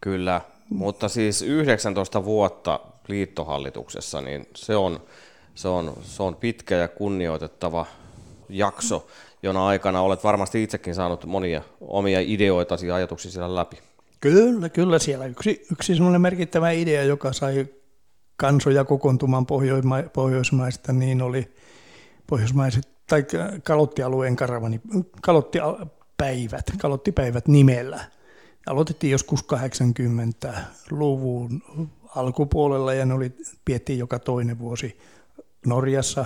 Kyllä, 0.00 0.40
mutta 0.70 1.08
siis 1.08 1.42
19 1.42 2.24
vuotta 2.24 2.80
liittohallituksessa, 3.08 4.20
niin 4.20 4.48
se 4.56 4.76
on, 4.76 5.00
se 5.54 5.68
on, 5.68 5.94
se 6.02 6.22
on 6.22 6.36
pitkä 6.36 6.74
ja 6.74 6.88
kunnioitettava 6.88 7.86
jakso, 8.48 9.06
jona 9.42 9.66
aikana 9.66 10.00
olet 10.00 10.24
varmasti 10.24 10.62
itsekin 10.62 10.94
saanut 10.94 11.24
monia 11.24 11.62
omia 11.80 12.20
ideoita 12.20 12.76
ja 12.86 12.94
ajatuksia 12.94 13.30
siellä 13.30 13.54
läpi. 13.54 13.78
Kyllä, 14.20 14.68
kyllä 14.68 14.98
siellä 14.98 15.26
yksi, 15.26 15.66
yksi 15.72 15.94
semmoinen 15.94 16.20
merkittävä 16.20 16.70
idea, 16.70 17.02
joka 17.02 17.32
sai 17.32 17.66
kansoja 18.36 18.84
kokoontumaan 18.84 19.46
Pohjoisma- 19.46 20.08
Pohjoismaista, 20.12 20.92
niin 20.92 21.22
oli 21.22 21.54
pohjoismaiset 22.26 22.88
tai 23.06 23.24
kalottialueen 23.62 24.36
karavani, 24.36 24.80
kalottipäivät, 25.22 26.64
kalottipäivät 26.78 27.48
nimellä. 27.48 28.04
Aloitettiin 28.68 29.10
joskus 29.10 29.44
80-luvun 29.44 31.62
alkupuolella 32.16 32.94
ja 32.94 33.06
ne 33.06 33.14
oli, 33.14 33.32
piettiin 33.64 33.98
joka 33.98 34.18
toinen 34.18 34.58
vuosi 34.58 34.98
Norjassa, 35.66 36.24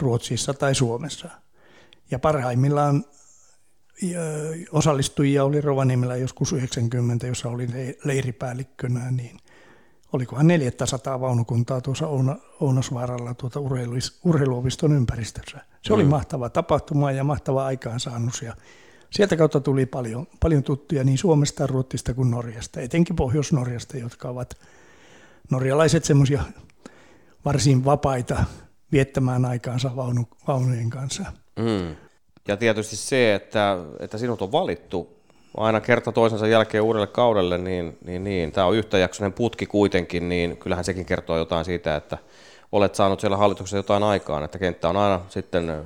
Ruotsissa 0.00 0.54
tai 0.54 0.74
Suomessa. 0.74 1.28
Ja 2.10 2.18
parhaimmillaan 2.18 3.04
osallistujia 4.72 5.44
oli 5.44 5.60
Rovaniemellä 5.60 6.16
joskus 6.16 6.52
90, 6.52 7.26
jossa 7.26 7.48
oli 7.48 7.68
leiripäällikkönä, 8.04 9.10
niin 9.10 9.36
olikohan 10.12 10.46
400 10.46 11.20
vaunukuntaa 11.20 11.80
tuossa 11.80 12.08
Ounasvaaralla 12.60 13.34
tuota 13.34 13.60
urheiluopiston 14.24 14.92
ympäristössä. 14.92 15.58
Se 15.82 15.94
oli 15.94 16.04
mm. 16.04 16.10
mahtava 16.10 16.50
tapahtuma 16.50 17.12
ja 17.12 17.24
mahtava 17.24 17.66
aikaansaannus 17.66 18.42
ja 18.42 18.56
sieltä 19.16 19.36
kautta 19.36 19.60
tuli 19.60 19.86
paljon, 19.86 20.26
paljon 20.40 20.62
tuttuja 20.62 21.04
niin 21.04 21.18
Suomesta, 21.18 21.66
Ruotsista 21.66 22.14
kuin 22.14 22.30
Norjasta, 22.30 22.80
etenkin 22.80 23.16
Pohjois-Norjasta, 23.16 23.96
jotka 23.96 24.28
ovat 24.28 24.54
norjalaiset 25.50 26.04
semmoisia 26.04 26.42
varsin 27.44 27.84
vapaita 27.84 28.44
viettämään 28.92 29.44
aikaansa 29.44 29.96
vaunu, 29.96 30.28
vaunujen 30.48 30.90
kanssa. 30.90 31.24
Mm. 31.58 31.96
Ja 32.48 32.56
tietysti 32.56 32.96
se, 32.96 33.34
että, 33.34 33.78
että 34.00 34.18
sinut 34.18 34.42
on 34.42 34.52
valittu 34.52 35.16
aina 35.56 35.80
kerta 35.80 36.12
toisensa 36.12 36.46
jälkeen 36.46 36.82
uudelle 36.82 37.06
kaudelle, 37.06 37.58
niin, 37.58 37.98
niin, 38.04 38.24
niin 38.24 38.52
tämä 38.52 38.66
on 38.66 38.76
yhtäjaksoinen 38.76 39.32
putki 39.32 39.66
kuitenkin, 39.66 40.28
niin 40.28 40.56
kyllähän 40.56 40.84
sekin 40.84 41.06
kertoo 41.06 41.36
jotain 41.36 41.64
siitä, 41.64 41.96
että 41.96 42.18
olet 42.72 42.94
saanut 42.94 43.20
siellä 43.20 43.36
hallituksessa 43.36 43.76
jotain 43.76 44.02
aikaan, 44.02 44.44
että 44.44 44.58
kenttä 44.58 44.88
on 44.88 44.96
aina 44.96 45.20
sitten, 45.28 45.82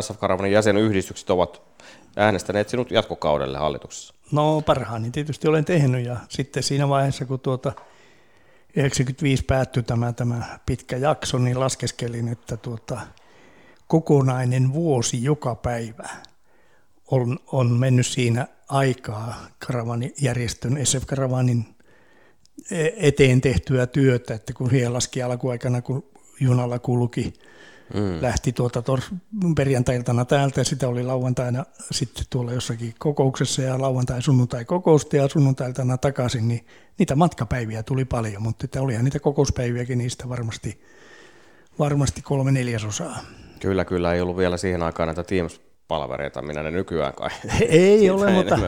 SF 0.00 0.18
Karavanin 0.18 0.52
jäsenyhdistykset 0.52 1.30
ovat 1.30 1.68
äänestäneet 2.18 2.68
sinut 2.68 2.90
jatkokaudelle 2.90 3.58
hallituksessa. 3.58 4.14
No 4.32 4.62
parhaani 4.66 5.10
tietysti 5.10 5.48
olen 5.48 5.64
tehnyt 5.64 6.06
ja 6.06 6.16
sitten 6.28 6.62
siinä 6.62 6.88
vaiheessa, 6.88 7.24
kun 7.24 7.40
tuota 7.40 7.72
95 8.76 9.44
päättyi 9.44 9.82
tämä, 9.82 10.12
tämä 10.12 10.58
pitkä 10.66 10.96
jakso, 10.96 11.38
niin 11.38 11.60
laskeskelin, 11.60 12.28
että 12.28 12.56
tuota, 12.56 13.00
kokonainen 13.86 14.72
vuosi 14.72 15.24
joka 15.24 15.54
päivä 15.54 16.08
on, 17.10 17.38
on 17.52 17.72
mennyt 17.72 18.06
siinä 18.06 18.46
aikaa 18.68 19.46
karavanijärjestön, 19.66 20.86
SF 20.86 21.06
Karavanin 21.06 21.64
e, 22.70 22.88
eteen 22.96 23.40
tehtyä 23.40 23.86
työtä, 23.86 24.34
että 24.34 24.52
kun 24.52 24.70
siihen 24.70 24.92
laski 24.92 25.22
alkuaikana, 25.22 25.82
kun 25.82 26.04
junalla 26.40 26.78
kulki, 26.78 27.32
mm. 27.94 28.22
lähti 28.22 28.52
tuota 28.52 28.82
perjantailtana 29.56 30.24
täältä 30.24 30.60
ja 30.60 30.64
sitä 30.64 30.88
oli 30.88 31.02
lauantaina 31.02 31.64
sitten 31.90 32.24
tuolla 32.30 32.52
jossakin 32.52 32.94
kokouksessa 32.98 33.62
ja 33.62 33.80
lauantai 33.80 34.22
sunnuntai 34.22 34.64
kokousta 34.64 35.16
ja 35.16 35.28
sunnuntailtana 35.28 35.98
takaisin, 35.98 36.48
niin 36.48 36.66
niitä 36.98 37.16
matkapäiviä 37.16 37.82
tuli 37.82 38.04
paljon, 38.04 38.42
mutta 38.42 38.64
että 38.64 38.82
olihan 38.82 39.04
niitä 39.04 39.20
kokouspäiviäkin 39.20 39.98
niistä 39.98 40.28
varmasti, 40.28 40.80
varmasti 41.78 42.22
kolme 42.22 42.52
neljäsosaa. 42.52 43.18
Kyllä, 43.60 43.84
kyllä, 43.84 44.14
ei 44.14 44.20
ollut 44.20 44.36
vielä 44.36 44.56
siihen 44.56 44.82
aikaan 44.82 45.06
näitä 45.06 45.24
Teams 45.24 45.60
palvereita, 45.88 46.42
minä 46.42 46.62
ne 46.62 46.70
nykyään 46.70 47.14
kai. 47.14 47.30
Ei 47.68 48.10
ole, 48.10 48.32
mutta, 48.32 48.58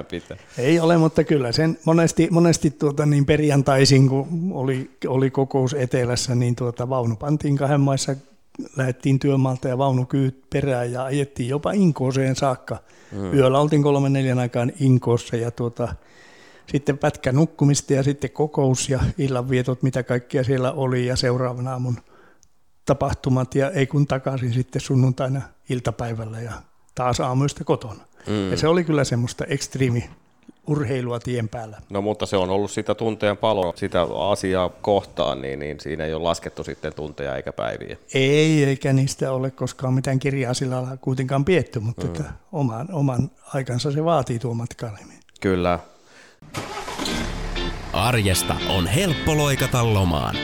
ei 0.59 0.81
ole, 0.81 0.99
mutta 0.99 1.25
kyllä 1.25 1.53
sen 1.53 1.79
monesti, 1.85 2.29
monesti 2.31 2.71
tuota, 2.71 3.07
niin 3.07 3.27
perjantaisin, 3.27 4.09
kun 4.09 4.51
oli, 4.53 4.91
oli 5.07 5.31
kokous 5.31 5.75
etelässä, 5.75 6.35
niin 6.35 6.57
tuota, 6.57 6.89
vaunu 6.89 7.17
pantiin 7.17 7.57
kahden 7.57 7.81
maissa, 7.81 8.17
lähdettiin 8.77 9.19
työmaalta 9.19 9.69
ja 9.69 9.79
vaunu 9.79 10.05
kyyt 10.05 10.51
perään 10.51 10.93
ja 10.93 11.05
ajettiin 11.05 11.49
jopa 11.49 11.73
Inkooseen 11.73 12.37
saakka. 12.37 12.79
Hmm. 13.13 13.35
Yöllä 13.35 13.61
oltiin 13.61 13.83
kolmen 13.83 14.13
neljän 14.13 14.39
aikaan 14.39 14.73
Inkoossa 14.81 15.37
ja 15.37 15.51
tuota, 15.51 15.95
sitten 16.67 16.99
pätkä 16.99 17.33
nukkumista 17.33 17.93
ja 17.93 18.03
sitten 18.03 18.31
kokous 18.31 18.89
ja 18.89 19.01
illanvietot, 19.19 19.83
mitä 19.83 20.03
kaikkia 20.03 20.45
siellä 20.45 20.73
oli 20.73 21.07
ja 21.07 21.17
seuraavana 21.17 21.73
aamun 21.73 21.97
tapahtumat 22.85 23.55
ja 23.55 23.71
ei 23.71 23.87
kun 23.87 24.07
takaisin 24.07 24.53
sitten 24.53 24.83
sunnuntaina 24.83 25.43
iltapäivällä 25.69 26.41
ja 26.41 26.53
taas 26.95 27.21
aamuista 27.21 27.65
kotona. 27.65 28.05
Mm. 28.27 28.51
Ja 28.51 28.57
se 28.57 28.69
oli 28.69 28.85
kyllä 28.85 29.05
semmoista 29.05 29.45
ekstriimi 29.45 30.11
urheilua 30.67 31.21
tien 31.21 31.49
päällä. 31.49 31.79
No 31.91 32.03
mutta 32.03 32.27
se 32.27 32.37
on 32.37 32.51
ollut 32.51 32.71
sitä 32.71 32.95
tunteen 32.95 33.37
palo 33.37 33.73
sitä 33.77 34.07
asiaa 34.31 34.69
kohtaan, 34.69 35.43
niin, 35.43 35.59
niin 35.59 35.81
siinä 35.81 36.05
ei 36.05 36.15
ole 36.15 36.23
laskettu 36.23 36.65
sitten 36.65 36.95
tunteja 36.95 37.37
eikä 37.37 37.53
päiviä. 37.53 37.97
Ei, 38.15 38.65
eikä 38.65 38.93
niistä 38.93 39.33
ole 39.33 39.51
koskaan 39.51 39.95
mitään 39.95 40.19
kirjaa 40.19 40.55
sillä 40.55 40.77
lailla 40.77 40.97
kuitenkaan 40.97 41.45
pietty, 41.45 41.81
mutta 41.81 42.07
mm. 42.07 42.07
että 42.07 42.25
oman, 42.53 42.89
oman 42.93 43.31
aikansa 43.55 43.93
se 43.93 44.05
vaatii 44.05 44.39
tuo 44.39 44.55
matkaileminen. 44.55 45.21
Kyllä. 45.41 45.79
Arjesta 47.93 48.57
on 48.69 48.87
helppo 48.87 49.37
loikata 49.37 49.95
lomaan. 49.95 50.37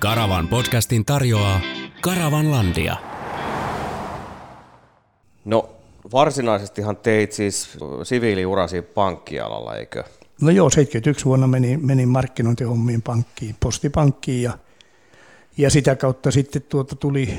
Karavan 0.00 0.48
podcastin 0.48 1.04
tarjoaa 1.04 1.60
Karavanlandia. 2.00 2.96
No 5.44 5.79
varsinaisestihan 6.12 6.96
teit 6.96 7.32
siis 7.32 7.78
siviiliurasi 8.02 8.82
pankkialalla, 8.82 9.76
eikö? 9.76 10.04
No 10.40 10.50
joo, 10.50 10.70
71 10.70 11.24
vuonna 11.24 11.46
menin, 11.46 11.86
menin 11.86 12.08
markkinointihommiin 12.08 13.02
pankkiin, 13.02 13.56
postipankkiin 13.60 14.42
ja 14.42 14.58
Ja 15.58 15.70
sitä 15.70 15.96
kautta 15.96 16.30
sitten 16.30 16.62
tuota 16.62 16.96
tuli 16.96 17.38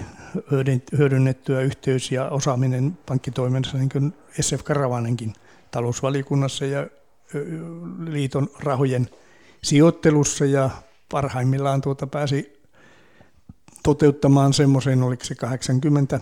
hyödynnettyä 0.97 1.61
yhteys 1.61 2.11
ja 2.11 2.29
osaaminen 2.29 2.97
pankkitoiminnassa 3.05 3.77
niin 3.77 3.89
kuin 3.89 4.13
SF 4.41 4.63
Karavanenkin 4.63 5.33
talousvalikunnassa 5.71 6.65
ja 6.65 6.87
liiton 8.07 8.49
rahojen 8.59 9.09
sijoittelussa 9.63 10.45
ja 10.45 10.69
parhaimmillaan 11.11 11.81
tuota 11.81 12.07
pääsi 12.07 12.61
toteuttamaan 13.83 14.53
semmoisen, 14.53 15.03
oliko 15.03 15.23
se 15.23 15.35
80, 15.35 16.19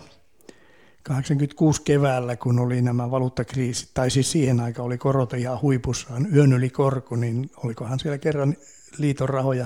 86 1.09 1.81
keväällä, 1.81 2.35
kun 2.35 2.59
oli 2.59 2.81
nämä 2.81 3.11
valuuttakriisit, 3.11 3.89
tai 3.93 4.09
siis 4.09 4.31
siihen 4.31 4.59
aikaan 4.59 4.85
oli 4.85 4.97
korot 4.97 5.33
ihan 5.33 5.61
huipussaan, 5.61 6.27
yön 6.35 6.53
yli 6.53 6.69
korko, 6.69 7.15
niin 7.15 7.51
olikohan 7.63 7.99
siellä 7.99 8.17
kerran 8.17 8.55
liiton 8.97 9.29
rahoja 9.29 9.65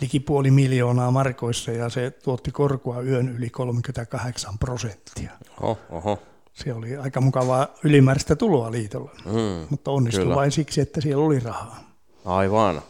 liki 0.00 0.20
puoli 0.20 0.50
miljoonaa 0.50 1.10
markoissa 1.10 1.70
ja 1.70 1.88
se 1.88 2.10
tuotti 2.10 2.50
korkoa 2.50 3.00
yön 3.00 3.28
yli 3.28 3.50
38 3.50 4.58
prosenttia. 4.58 5.30
Oho, 5.60 5.78
oho. 5.90 6.18
Se 6.52 6.74
oli 6.74 6.96
aika 6.96 7.20
mukavaa 7.20 7.66
ylimääräistä 7.84 8.36
tuloa 8.36 8.70
liitolla, 8.70 9.10
mm, 9.24 9.66
mutta 9.70 9.90
onnistui 9.90 10.24
kyllä. 10.24 10.36
vain 10.36 10.52
siksi, 10.52 10.80
että 10.80 11.00
siellä 11.00 11.24
oli 11.24 11.40
rahaa. 11.40 11.80
Aivan, 12.24 12.82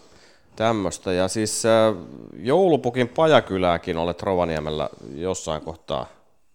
tämmöistä. 0.57 1.13
Ja 1.13 1.29
siis 1.29 1.67
äh, 1.67 1.95
joulupukin 2.37 3.09
pajakylääkin 3.09 3.97
olet 3.97 4.23
Rovaniemellä 4.23 4.89
jossain 5.15 5.63
kohtaa 5.63 6.07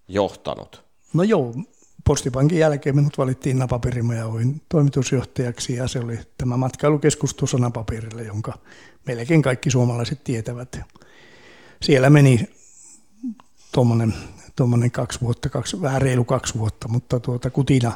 johtanut. 0.08 0.83
No 1.14 1.24
joo, 1.24 1.54
Postipankin 2.04 2.60
jälkeen 2.60 2.96
minut 2.96 3.18
valittiin 3.18 3.60
napaperimajaoin 3.60 4.62
toimitusjohtajaksi 4.70 5.76
ja 5.76 5.88
se 5.88 6.00
oli 6.00 6.20
tämä 6.38 6.58
matkailukeskus 6.58 7.34
tuossa 7.34 7.58
napaperille, 7.58 8.24
jonka 8.24 8.54
melkein 9.08 9.42
kaikki 9.42 9.72
suomalaiset 9.72 10.24
tietävät. 10.24 10.80
Siellä 11.82 12.10
meni 12.10 12.50
tuommoinen 13.72 14.14
tuommoinen 14.56 14.92
kaksi 14.92 15.22
vuotta, 15.22 15.50
kaksi, 15.50 15.82
vähän 15.82 16.02
reilu 16.02 16.24
kaksi 16.24 16.60
vuotta, 16.60 16.88
mutta 16.88 17.20
tuota 17.20 17.50
kutina, 17.50 17.92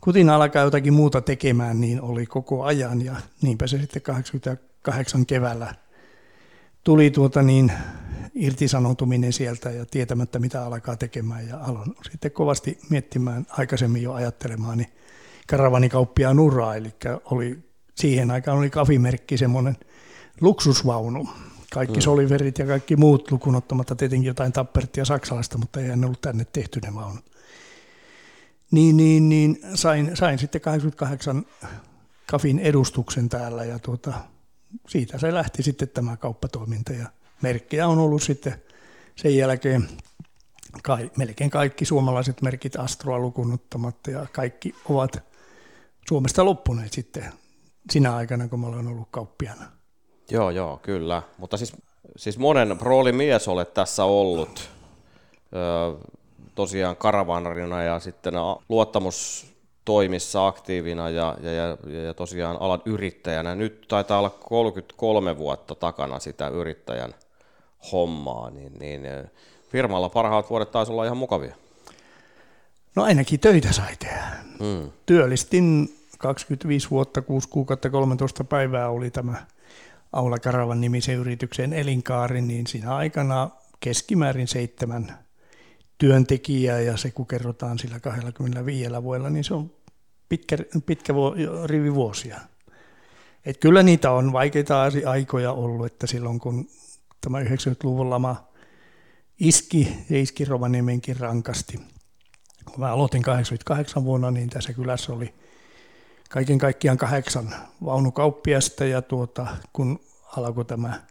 kutina 0.00 0.34
alkaa 0.34 0.62
jotakin 0.62 0.92
muuta 0.94 1.20
tekemään, 1.20 1.80
niin 1.80 2.00
oli 2.00 2.26
koko 2.26 2.64
ajan 2.64 3.04
ja 3.04 3.14
niinpä 3.42 3.66
se 3.66 3.78
sitten 3.78 4.02
88 4.02 5.26
keväällä 5.26 5.74
tuli 6.84 7.10
tuota 7.10 7.42
niin 7.42 7.72
irtisanoutuminen 8.34 9.32
sieltä 9.32 9.70
ja 9.70 9.86
tietämättä 9.86 10.38
mitä 10.38 10.66
alkaa 10.66 10.96
tekemään 10.96 11.48
ja 11.48 11.58
aloin 11.58 11.94
sitten 12.10 12.30
kovasti 12.30 12.78
miettimään 12.90 13.46
aikaisemmin 13.50 14.02
jo 14.02 14.12
ajattelemaan 14.12 14.78
niin 14.78 14.92
karavanikauppiaan 15.46 16.38
uraa, 16.40 16.76
eli 16.76 16.94
oli, 17.24 17.58
siihen 17.94 18.30
aikaan 18.30 18.58
oli 18.58 18.70
kafimerkki 18.70 19.38
semmoinen 19.38 19.76
luksusvaunu, 20.40 21.28
kaikki 21.72 21.96
mm. 21.96 22.02
soliverit 22.02 22.58
ja 22.58 22.66
kaikki 22.66 22.96
muut 22.96 23.30
lukunottamatta 23.30 23.96
tietenkin 23.96 24.28
jotain 24.28 24.52
tappertia 24.52 25.04
saksalaista, 25.04 25.58
mutta 25.58 25.80
ei 25.80 25.96
ne 25.96 26.06
ollut 26.06 26.20
tänne 26.20 26.46
tehty 26.52 26.80
ne 26.80 26.94
vaunut. 26.94 27.24
Niin, 28.70 28.96
niin, 28.96 29.28
niin 29.28 29.60
sain, 29.74 30.10
sain 30.16 30.38
sitten 30.38 30.60
88 30.60 31.46
kafin 32.30 32.58
edustuksen 32.58 33.28
täällä 33.28 33.64
ja 33.64 33.78
tuota, 33.78 34.12
siitä 34.88 35.18
se 35.18 35.34
lähti 35.34 35.62
sitten 35.62 35.88
tämä 35.88 36.16
kauppatoiminta 36.16 36.92
ja 36.92 37.06
merkkejä 37.42 37.88
on 37.88 37.98
ollut 37.98 38.22
sitten 38.22 38.62
sen 39.16 39.36
jälkeen 39.36 39.88
kai, 40.82 41.10
melkein 41.18 41.50
kaikki 41.50 41.84
suomalaiset 41.84 42.42
merkit 42.42 42.76
Astroa 42.76 43.18
lukunottamatta 43.18 44.10
ja 44.10 44.26
kaikki 44.32 44.74
ovat 44.88 45.22
Suomesta 46.08 46.44
loppuneet 46.44 46.92
sitten 46.92 47.32
sinä 47.90 48.16
aikana, 48.16 48.48
kun 48.48 48.60
mä 48.60 48.66
olen 48.66 48.86
ollut 48.86 49.08
kauppiana. 49.10 49.64
Joo, 50.30 50.50
joo, 50.50 50.76
kyllä. 50.82 51.22
Mutta 51.38 51.56
siis, 51.56 51.72
siis 52.16 52.38
monen 52.38 52.76
roolimies 52.80 53.48
olet 53.48 53.74
tässä 53.74 54.04
ollut. 54.04 54.70
Öö, 55.54 56.08
tosiaan 56.54 56.96
karavanarina 56.96 57.82
ja 57.82 58.00
sitten 58.00 58.34
luottamustoimissa 58.68 60.46
aktiivina 60.46 61.10
ja, 61.10 61.36
ja, 61.42 61.52
ja, 61.52 61.76
ja 62.06 62.14
tosiaan 62.14 62.56
alan 62.60 62.82
yrittäjänä. 62.84 63.54
Nyt 63.54 63.84
taitaa 63.88 64.18
olla 64.18 64.30
33 64.30 65.36
vuotta 65.36 65.74
takana 65.74 66.18
sitä 66.18 66.48
yrittäjän 66.48 67.14
hommaa, 67.92 68.50
niin, 68.50 68.78
niin 68.78 69.02
firmalla 69.68 70.08
parhaat 70.08 70.50
vuodet 70.50 70.70
taisi 70.70 70.92
olla 70.92 71.04
ihan 71.04 71.16
mukavia. 71.16 71.56
No 72.94 73.02
ainakin 73.02 73.40
töitä 73.40 73.72
sai 73.72 73.96
tehdä. 73.96 74.24
Hmm. 74.58 74.90
Työllistin 75.06 75.94
25 76.18 76.90
vuotta, 76.90 77.22
6 77.22 77.48
kuukautta, 77.48 77.90
13 77.90 78.44
päivää 78.44 78.88
oli 78.88 79.10
tämä 79.10 79.46
Aula 80.12 80.38
Karavan 80.38 80.80
nimisen 80.80 81.14
yrityksen 81.14 81.72
elinkaari, 81.72 82.42
niin 82.42 82.66
siinä 82.66 82.96
aikana 82.96 83.50
keskimäärin 83.80 84.48
seitsemän 84.48 85.18
työntekijää 85.98 86.80
ja 86.80 86.96
se 86.96 87.10
kun 87.10 87.26
kerrotaan 87.26 87.78
sillä 87.78 88.00
25 88.00 89.02
vuodella, 89.02 89.30
niin 89.30 89.44
se 89.44 89.54
on 89.54 89.70
pitkä, 90.28 90.56
pitkä 90.86 91.12
rivi 91.64 91.94
vuosia. 91.94 92.40
Et 93.46 93.58
kyllä 93.58 93.82
niitä 93.82 94.10
on 94.10 94.32
vaikeita 94.32 94.82
aikoja 95.06 95.52
ollut, 95.52 95.86
että 95.86 96.06
silloin 96.06 96.38
kun 96.38 96.66
tämä 97.24 97.40
90-luvun 97.40 98.10
lama 98.10 98.48
iski 99.40 99.96
ja 100.10 100.20
iski 100.20 100.44
Rovaniemenkin 100.44 101.16
rankasti. 101.16 101.80
Kun 102.64 102.80
mä 102.80 102.92
aloitin 102.92 103.22
88 103.22 104.04
vuonna, 104.04 104.30
niin 104.30 104.50
tässä 104.50 104.72
kylässä 104.72 105.12
oli 105.12 105.34
kaiken 106.30 106.58
kaikkiaan 106.58 106.98
kahdeksan 106.98 107.54
vaunukauppiasta 107.84 108.84
ja 108.84 109.02
tuota, 109.02 109.46
kun 109.72 110.00
alkoi 110.36 110.64
tämä 110.64 111.02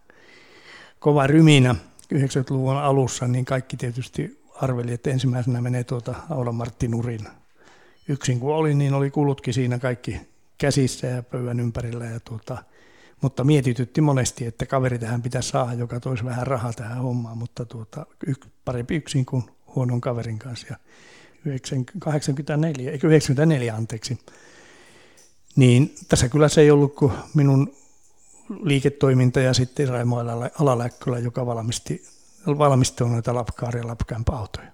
kova 0.99 1.27
ryminä 1.27 1.75
90-luvun 2.13 2.77
alussa, 2.77 3.27
niin 3.27 3.45
kaikki 3.45 3.77
tietysti 3.77 4.43
arveli, 4.55 4.93
että 4.93 5.09
ensimmäisenä 5.09 5.61
menee 5.61 5.83
tuota 5.83 6.15
Aula 6.29 6.51
Martti 6.51 6.87
Nurin. 6.87 7.27
Yksin 8.07 8.39
kun 8.39 8.55
oli, 8.55 8.75
niin 8.75 8.93
oli 8.93 9.11
kulutkin 9.11 9.53
siinä 9.53 9.79
kaikki 9.79 10.21
käsissä 10.57 11.07
ja 11.07 11.23
pöydän 11.23 11.59
ympärillä. 11.59 12.05
Ja 12.05 12.19
tuota, 12.19 12.63
mutta 13.23 13.43
mietitytti 13.43 14.01
monesti, 14.01 14.45
että 14.45 14.65
kaveri 14.65 14.99
tähän 14.99 15.21
pitäisi 15.21 15.49
saada, 15.49 15.73
joka 15.73 15.99
toisi 15.99 16.25
vähän 16.25 16.47
rahaa 16.47 16.73
tähän 16.73 16.97
hommaan, 16.97 17.37
mutta 17.37 17.65
tuota, 17.65 18.05
parempi 18.65 18.95
yksin 18.95 19.25
kuin 19.25 19.43
huonon 19.75 20.01
kaverin 20.01 20.39
kanssa. 20.39 20.67
Ja 20.69 20.77
84, 21.99 22.91
94 23.03 23.75
anteeksi, 23.75 24.19
niin 25.55 25.95
tässä 26.09 26.29
kyllä 26.29 26.49
se 26.49 26.61
ei 26.61 26.71
ollut 26.71 26.95
kuin 26.95 27.11
minun 27.33 27.75
liiketoiminta 28.63 29.39
ja 29.39 29.53
sitten 29.53 29.87
Raimo 29.87 30.17
Alaläkkylä, 30.59 31.19
joka 31.19 31.45
valmisti, 31.45 32.03
valmisti 32.47 33.03
noita 33.03 33.33
lapkaari- 33.33 33.79
ja 33.79 33.87
lapkämpäautoja. 33.87 34.67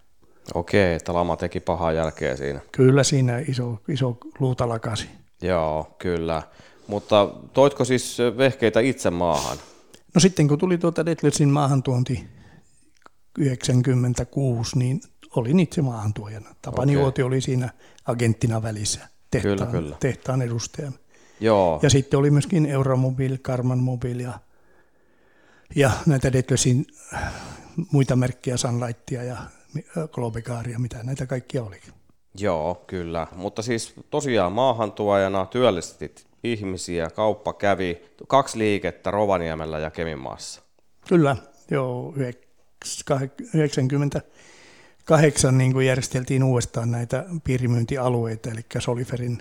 Okei, 0.54 0.94
että 0.94 1.14
lama 1.14 1.38
teki 1.38 1.60
pahaa 1.60 1.92
jälkeä 1.92 2.36
siinä. 2.36 2.60
Kyllä 2.72 3.04
siinä 3.04 3.40
iso, 3.40 3.82
iso 3.88 4.18
luuta 4.40 4.70
lakasi. 4.70 5.10
Joo, 5.42 5.96
kyllä. 6.00 6.42
Mutta 6.89 7.30
toitko 7.54 7.86
siis 7.86 8.17
vehkeitä 8.38 8.80
itse 8.80 9.10
maahan? 9.10 9.58
No 10.15 10.21
sitten 10.21 10.47
kun 10.47 10.58
tuli 10.58 10.78
tuota 10.78 11.06
Detlersin 11.06 11.49
maahantuonti 11.49 12.28
96, 13.38 14.78
niin 14.80 15.02
olin 15.36 15.60
itse 15.60 15.82
maahantuojana. 15.82 16.56
Tapani 16.62 16.95
okay. 16.95 17.04
Uoti 17.04 17.23
oli 17.23 17.41
siinä 17.41 17.69
agenttina 18.06 18.63
välissä 18.63 19.08
tehtaan, 19.32 19.58
kyllä, 19.58 19.65
kyllä. 19.65 19.95
tehtaan 19.99 20.41
edustajana. 20.41 20.95
Joo. 21.39 21.80
Ja 21.84 21.89
sitten 21.89 22.19
oli 22.19 22.32
myöskin 22.32 22.65
Euromobil, 22.65 23.38
Karman 23.41 23.80
Mobil 23.80 24.19
ja, 24.19 24.39
ja 25.75 25.91
näitä 26.06 26.34
Detlesin 26.34 26.88
muita 27.91 28.15
merkkejä, 28.15 28.58
Sunlightia 28.58 29.23
ja 29.23 29.38
Globegaaria, 30.12 30.80
mitä 30.80 31.04
näitä 31.04 31.25
kaikkia 31.25 31.63
olikin. 31.63 31.93
Joo, 32.39 32.84
kyllä. 32.88 33.28
Mutta 33.36 33.62
siis 33.62 33.93
tosiaan 34.10 34.52
maahantuojana 34.52 35.45
työllistit 35.45 36.29
ihmisiä, 36.43 37.10
kauppa 37.10 37.54
kävi, 37.54 38.02
kaksi 38.28 38.58
liikettä 38.58 39.12
Rovaniemellä 39.12 39.80
ja 39.80 39.91
Keminmaassa. 39.91 40.62
Kyllä, 41.08 41.36
joo, 41.71 42.13
98 43.54 45.58
niin 45.58 45.73
kuin 45.73 45.88
järjesteltiin 45.88 46.43
uudestaan 46.43 46.91
näitä 46.91 47.25
piirimyyntialueita, 47.43 48.49
eli 48.49 48.62
Soliferin 48.80 49.38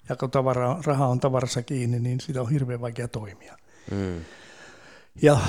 ja 0.09 0.15
kun 0.15 0.31
tavara, 0.31 0.79
raha 0.85 1.07
on 1.07 1.19
tavarassa 1.19 1.61
kiinni, 1.61 1.99
niin 1.99 2.19
sitä 2.19 2.41
on 2.41 2.49
hirveän 2.49 2.81
vaikea 2.81 3.07
toimia. 3.07 3.57
Mm. 3.91 4.21
Ja 5.21 5.39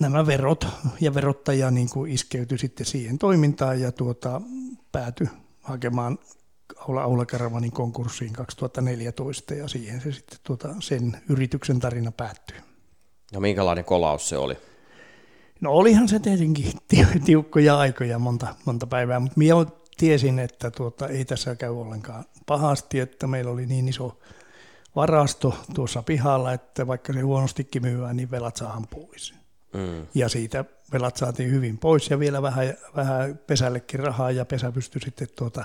nämä 0.00 0.26
verot 0.26 0.66
ja 1.00 1.14
verottaja 1.14 1.70
niin 1.70 1.90
kuin 1.90 2.12
iskeytyi 2.12 2.58
sitten 2.58 2.86
siihen 2.86 3.18
toimintaan 3.18 3.80
ja 3.80 3.92
tuota, 3.92 4.40
päätyi 4.92 5.26
hakemaan 5.60 6.18
Aula, 6.76 7.02
Aula 7.02 7.26
Karavanin 7.26 7.72
konkurssiin 7.72 8.32
2014 8.32 9.54
ja 9.54 9.68
siihen 9.68 10.00
se 10.00 10.12
sitten 10.12 10.38
tuota, 10.42 10.74
sen 10.80 11.16
yrityksen 11.28 11.80
tarina 11.80 12.12
päättyi. 12.12 12.56
No 13.32 13.40
minkälainen 13.40 13.84
kolaus 13.84 14.28
se 14.28 14.36
oli? 14.36 14.56
No 15.60 15.72
olihan 15.72 16.08
se 16.08 16.18
tietenkin 16.18 16.72
tiukkoja 17.26 17.78
aikoja 17.78 18.18
monta, 18.18 18.54
monta 18.64 18.86
päivää, 18.86 19.20
mutta 19.20 19.38
minä 19.38 19.54
tiesin, 19.96 20.38
että 20.38 20.70
tuota, 20.70 21.08
ei 21.08 21.24
tässä 21.24 21.56
käy 21.56 21.80
ollenkaan 21.80 22.24
pahasti, 22.46 23.00
että 23.00 23.26
meillä 23.26 23.50
oli 23.50 23.66
niin 23.66 23.88
iso 23.88 24.18
varasto 24.96 25.58
tuossa 25.74 26.02
pihalla, 26.02 26.52
että 26.52 26.86
vaikka 26.86 27.12
se 27.12 27.20
huonostikin 27.20 27.82
myyään, 27.82 28.16
niin 28.16 28.30
velat 28.30 28.56
saadaan 28.56 28.86
pois. 28.86 29.34
Mm. 29.72 30.06
Ja 30.14 30.28
siitä 30.28 30.64
velat 30.92 31.16
saatiin 31.16 31.50
hyvin 31.50 31.78
pois 31.78 32.10
ja 32.10 32.18
vielä 32.18 32.42
vähän, 32.42 32.74
vähän 32.96 33.38
pesällekin 33.46 34.00
rahaa 34.00 34.30
ja 34.30 34.44
pesä 34.44 34.72
pystyi 34.72 35.02
sitten 35.02 35.28
tuota, 35.36 35.64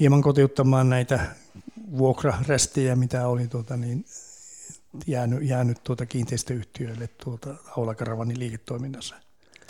hieman 0.00 0.22
kotiuttamaan 0.22 0.90
näitä 0.90 1.20
vuokrarestejä, 1.98 2.96
mitä 2.96 3.28
oli 3.28 3.48
tuota, 3.48 3.76
niin 3.76 4.04
jäänyt, 5.06 5.42
jäänyt 5.42 5.84
tuota 5.84 6.06
kiinteistöyhtiöille 6.06 7.08
tuota 7.24 7.54
Aulakaravanin 7.76 8.38
liiketoiminnassa. 8.38 9.14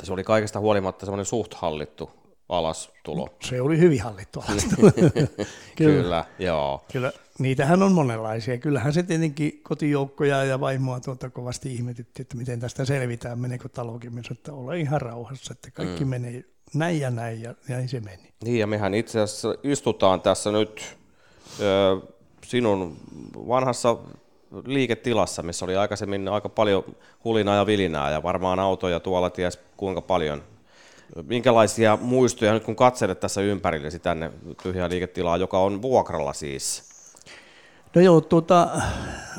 Se 0.03 0.13
oli 0.13 0.25
kaikesta 0.25 0.61
huolimatta 0.61 1.07
semmoinen 1.07 1.27
suht 1.27 1.55
hallittu 1.55 2.11
alastulo. 2.49 3.29
Se 3.43 3.61
oli 3.61 3.79
hyvin 3.79 4.03
hallittu 4.03 4.41
alastulo. 4.49 4.91
kyllä, 4.93 5.43
kyllä, 5.77 6.25
joo. 6.39 6.85
Kyllä, 6.93 7.13
niitähän 7.39 7.83
on 7.83 7.93
monenlaisia. 7.93 8.59
Kyllähän 8.59 8.93
se 8.93 9.03
tietenkin 9.03 9.61
kotijoukkoja 9.63 10.45
ja 10.45 10.61
vaimoa 10.61 11.01
tuota 11.01 11.31
kovasti 11.31 11.75
ihmetytti, 11.75 12.23
että 12.23 12.37
miten 12.37 12.61
tästä 12.61 12.85
selvitään, 12.85 13.39
meneekö 13.39 13.69
talokin, 13.69 14.23
että 14.31 14.53
ole 14.53 14.81
ihan 14.81 15.01
rauhassa, 15.01 15.53
että 15.53 15.71
kaikki 15.71 16.05
mm. 16.05 16.11
menee 16.11 16.45
näin 16.75 17.01
ja 17.01 17.11
näin 17.11 17.43
ja 17.43 17.55
näin 17.69 17.89
se 17.89 18.01
meni. 18.01 18.33
Niin 18.45 18.59
ja 18.59 18.67
mehän 18.67 18.95
itse 18.95 19.21
asiassa 19.21 19.55
istutaan 19.63 20.21
tässä 20.21 20.53
nyt 20.53 20.97
ö, 21.61 22.01
sinun 22.47 22.97
vanhassa 23.35 23.97
liiketilassa, 24.67 25.43
missä 25.43 25.65
oli 25.65 25.77
aikaisemmin 25.77 26.29
aika 26.29 26.49
paljon 26.49 26.85
hulinaa 27.25 27.57
ja 27.57 27.67
vilinää 27.67 28.11
ja 28.11 28.23
varmaan 28.23 28.59
autoja 28.59 29.01
tuolla 29.01 29.31
ties 29.31 29.59
kuinka 29.77 30.01
paljon. 30.01 30.43
Minkälaisia 31.27 31.99
muistoja 32.01 32.53
nyt 32.53 32.65
kun 32.65 32.77
katselet 32.77 33.21
tässä 33.21 33.41
ympärillesi 33.41 33.99
tänne 33.99 34.31
tyhjää 34.63 34.89
liiketilaa, 34.89 35.37
joka 35.37 35.59
on 35.59 35.83
vuokralla 35.83 36.33
siis? 36.33 36.93
No 37.95 38.03
joo, 38.03 38.21
tuota, 38.21 38.69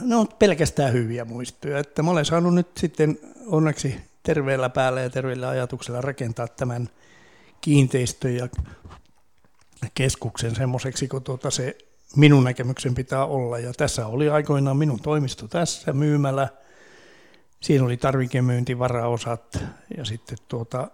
ne 0.01 0.15
on 0.15 0.27
pelkästään 0.39 0.93
hyviä 0.93 1.25
muistoja. 1.25 1.79
Että 1.79 2.03
mä 2.03 2.11
olen 2.11 2.25
saanut 2.25 2.55
nyt 2.55 2.67
sitten 2.77 3.19
onneksi 3.47 3.95
terveellä 4.23 4.69
päällä 4.69 5.01
ja 5.01 5.09
terveellä 5.09 5.49
ajatuksella 5.49 6.01
rakentaa 6.01 6.47
tämän 6.47 6.89
kiinteistön 7.61 8.35
ja 8.35 8.47
keskuksen 9.95 10.55
semmoiseksi, 10.55 11.07
kun 11.07 11.23
tuota 11.23 11.51
se 11.51 11.77
minun 12.15 12.43
näkemyksen 12.43 12.95
pitää 12.95 13.25
olla. 13.25 13.59
Ja 13.59 13.73
tässä 13.73 14.07
oli 14.07 14.29
aikoinaan 14.29 14.77
minun 14.77 14.99
toimisto 14.99 15.47
tässä 15.47 15.93
myymällä. 15.93 16.47
Siinä 17.59 17.85
oli 17.85 17.97
tarvikemyyntivaraosat 17.97 19.59
ja 19.97 20.05
sitten 20.05 20.37
tuota, 20.47 20.87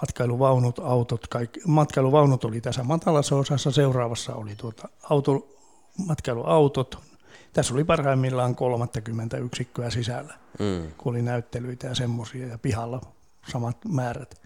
matkailuvaunut, 0.00 0.78
autot, 0.78 1.26
kaikki, 1.26 1.60
matkailuvaunut 1.66 2.44
oli 2.44 2.60
tässä 2.60 2.84
matalassa 2.84 3.36
osassa, 3.36 3.70
seuraavassa 3.70 4.34
oli 4.34 4.56
tuota 4.56 4.88
auto, 5.10 5.48
matkailuautot. 6.06 6.98
Tässä 7.52 7.74
oli 7.74 7.84
parhaimmillaan 7.84 8.56
30 8.56 9.36
yksikköä 9.36 9.90
sisällä, 9.90 10.34
mm. 10.58 10.92
kun 10.98 11.10
oli 11.10 11.22
näyttelyitä 11.22 11.86
ja 11.86 11.94
semmoisia 11.94 12.46
ja 12.46 12.58
pihalla 12.58 13.00
samat 13.52 13.76
määrät. 13.88 14.42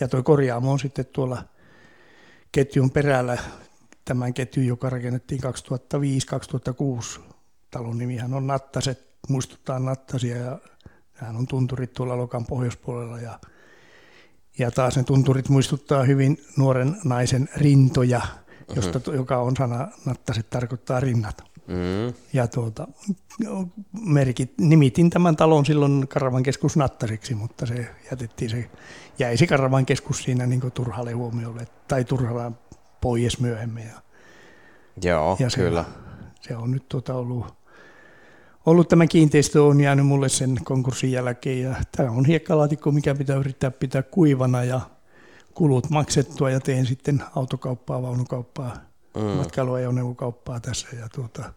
Ja 0.00 0.08
tuo 0.08 0.22
korjaamo 0.22 0.72
on 0.72 0.78
sitten 0.78 1.06
tuolla 1.06 1.42
ketjun 2.52 2.90
perällä 2.90 3.38
tämän 4.06 4.34
ketjun, 4.34 4.66
joka 4.66 4.90
rakennettiin 4.90 5.40
2005-2006. 7.18 7.20
Talon 7.70 7.98
nimihän 7.98 8.34
on 8.34 8.46
Nattaset, 8.46 9.06
muistuttaa 9.28 9.78
Nattasia 9.78 10.36
ja 10.36 10.58
hän 11.12 11.36
on 11.36 11.46
tunturit 11.46 11.92
tuolla 11.92 12.16
Lokan 12.16 12.46
pohjoispuolella 12.46 13.20
ja, 13.20 13.38
ja 14.58 14.70
taas 14.70 14.96
ne 14.96 15.02
tunturit 15.02 15.48
muistuttaa 15.48 16.02
hyvin 16.02 16.38
nuoren 16.56 16.96
naisen 17.04 17.48
rintoja, 17.56 18.20
josta, 18.76 18.98
uh-huh. 18.98 19.14
joka 19.14 19.38
on 19.38 19.56
sana 19.56 19.88
Nattaset 20.04 20.50
tarkoittaa 20.50 21.00
rinnat. 21.00 21.42
Mm. 21.66 22.14
Ja 22.32 22.46
tuota, 22.46 22.88
merkit, 23.92 24.52
nimitin 24.58 25.10
tämän 25.10 25.36
talon 25.36 25.66
silloin 25.66 26.08
Karavan 26.08 26.42
keskus 26.42 26.76
Nattasiksi, 26.76 27.34
mutta 27.34 27.66
se 27.66 27.88
jätettiin 28.10 28.50
se, 28.50 28.70
jäi 29.18 29.36
se 29.36 29.46
Karavan 29.46 29.86
keskus 29.86 30.22
siinä 30.22 30.46
niin 30.46 30.72
turhalle 30.74 31.12
huomiolle 31.12 31.66
tai 31.88 32.04
turhalle 32.04 32.52
pois 33.06 33.40
myöhemmin. 33.40 33.84
Ja, 33.84 34.00
Joo, 35.10 35.36
ja 35.38 35.50
se, 35.50 35.56
kyllä. 35.56 35.84
Se 36.40 36.56
on 36.56 36.70
nyt 36.70 36.88
tuota 36.88 37.14
ollut, 37.14 37.46
ollut 38.66 38.88
tämä 38.88 39.06
kiinteistö 39.06 39.62
on 39.62 39.80
jäänyt 39.80 40.06
mulle 40.06 40.28
sen 40.28 40.56
konkurssin 40.64 41.12
jälkeen 41.12 41.62
ja 41.62 41.74
tämä 41.96 42.10
on 42.10 42.24
hiekkalaatikko, 42.24 42.92
mikä 42.92 43.14
pitää 43.14 43.36
yrittää 43.36 43.70
pitää 43.70 44.02
kuivana 44.02 44.64
ja 44.64 44.80
kulut 45.54 45.90
maksettua 45.90 46.50
ja 46.50 46.60
teen 46.60 46.86
sitten 46.86 47.22
autokauppaa, 47.36 48.02
vaunukauppaa 48.02 48.76
mm. 49.16 49.22
matkailuajoneuvokauppaa 49.22 50.60
tässä 50.60 50.88
ja 51.00 51.08
tuota, 51.14 51.52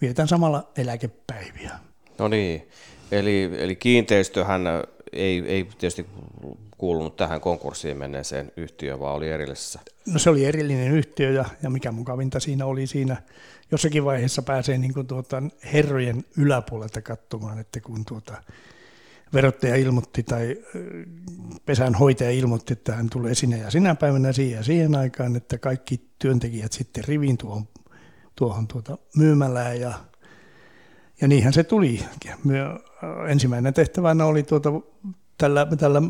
vietän 0.00 0.28
samalla 0.28 0.68
eläkepäiviä. 0.76 1.70
No 2.18 2.28
niin, 2.28 2.68
eli, 3.12 3.50
eli 3.58 3.76
kiinteistöhän 3.76 4.62
ei, 5.12 5.44
ei 5.46 5.64
tietysti 5.64 6.06
kuulunut 6.84 7.16
tähän 7.16 7.40
konkurssiin 7.40 7.98
menneeseen 7.98 8.52
yhtiöön, 8.56 9.00
vaan 9.00 9.14
oli 9.14 9.28
erillisessä? 9.28 9.80
No 10.06 10.18
se 10.18 10.30
oli 10.30 10.44
erillinen 10.44 10.92
yhtiö 10.92 11.30
ja, 11.30 11.44
ja 11.62 11.70
mikä 11.70 11.92
mukavinta 11.92 12.40
siinä 12.40 12.66
oli 12.66 12.86
siinä, 12.86 13.16
jossakin 13.70 14.04
vaiheessa 14.04 14.42
pääsee 14.42 14.78
niin 14.78 14.94
kuin 14.94 15.06
tuota 15.06 15.42
herrojen 15.72 16.24
yläpuolelta 16.36 17.02
katsomaan, 17.02 17.58
että 17.58 17.80
kun 17.80 18.04
tuota, 18.04 18.42
verottaja 19.34 19.76
ilmoitti 19.76 20.22
tai 20.22 20.56
pesänhoitaja 21.66 22.30
ilmoitti, 22.30 22.72
että 22.72 22.94
hän 22.94 23.10
tulee 23.10 23.34
sinä 23.34 23.56
ja 23.56 23.70
sinä 23.70 23.94
päivänä 23.94 24.32
siihen 24.32 24.56
ja 24.56 24.62
siihen 24.62 24.94
aikaan, 24.94 25.36
että 25.36 25.58
kaikki 25.58 26.00
työntekijät 26.18 26.72
sitten 26.72 27.04
riviin 27.04 27.38
tuohon, 27.38 27.68
tuohon 28.36 28.68
tuota 28.68 28.98
myymälään 29.16 29.80
ja, 29.80 29.92
ja 31.20 31.28
niinhän 31.28 31.52
se 31.52 31.64
tuli. 31.64 32.00
Ensimmäinen 33.28 33.74
tehtävänä 33.74 34.24
oli 34.24 34.42
tuota, 34.42 34.70
tällä, 35.38 35.66
tällä 35.78 36.02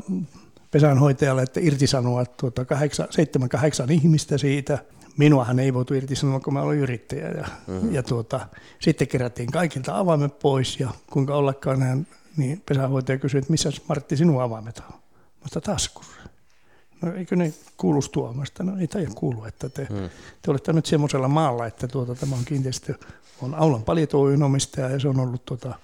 pesänhoitajalle, 0.75 1.43
että 1.43 1.61
irtisanoa 1.63 2.25
tuota 2.27 2.65
kahdeksan, 2.65 3.07
seitsemän, 3.11 3.49
kahdeksan 3.49 3.91
ihmistä 3.91 4.39
siitä. 4.39 4.79
Minuahan 5.17 5.59
ei 5.59 5.75
voitu 5.75 5.95
irtisanoa, 5.95 6.41
kun 6.41 6.53
mä 6.53 6.63
olin 6.63 6.79
yrittäjä. 6.79 7.29
Ja, 7.29 7.47
mm-hmm. 7.67 7.95
ja 7.95 8.03
tuota, 8.03 8.47
sitten 8.81 9.09
kerättiin 9.09 9.53
kaikilta 9.53 9.99
avaimet 9.99 10.39
pois 10.39 10.81
ja 10.81 10.91
kuinka 11.11 11.35
ollakaan 11.35 11.83
hän 11.83 12.07
niin 12.37 12.63
pesänhoitaja 12.69 13.19
kysyi, 13.19 13.39
että 13.39 13.51
missä 13.51 13.71
Martti 13.89 14.17
sinun 14.17 14.43
avaimet 14.43 14.79
on? 14.79 14.99
Mutta 15.43 15.61
taskussa. 15.61 16.21
No 17.03 17.15
eikö 17.15 17.37
ne 17.37 17.53
kuulu 17.77 18.01
tuomasta? 18.13 18.65
No 18.65 18.79
ei 18.79 18.87
taida 18.87 19.11
kuulu, 19.15 19.45
että 19.45 19.69
te, 19.69 19.87
hmm. 19.91 20.11
te 20.43 20.51
olette 20.51 20.73
nyt 20.73 20.87
semmoisella 20.87 21.29
maalla, 21.29 21.67
että 21.67 21.89
tuota, 21.89 22.15
tämä 22.15 22.37
on 22.37 22.45
kiinteistö, 22.45 22.95
on 23.43 23.55
Aulan 23.55 23.83
Paljotoyyn 23.83 24.43
omistaja 24.43 24.89
ja 24.89 25.01
se 25.01 25.09
on 25.09 25.21
ollut 25.21 25.45
tuota, 25.45 25.75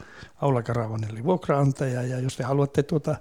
Aula 0.40 0.62
Karavan 0.62 1.05
eli 1.11 1.24
vuokraantaja 1.24 2.03
ja 2.03 2.18
jos 2.18 2.37
te 2.37 2.42
haluatte 2.42 2.83
tuota, 2.83 3.16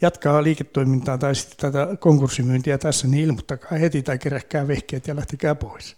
jatkaa 0.00 0.42
liiketoimintaa 0.42 1.18
tai 1.18 1.34
sitten 1.34 1.72
tätä 1.72 1.96
konkurssimyyntiä 1.96 2.78
tässä, 2.78 3.08
niin 3.08 3.24
ilmoittakaa 3.24 3.78
heti 3.78 4.02
tai 4.02 4.18
keräkää 4.18 4.68
vehkeet 4.68 5.08
ja 5.08 5.16
lähtekää 5.16 5.54
pois. 5.54 5.96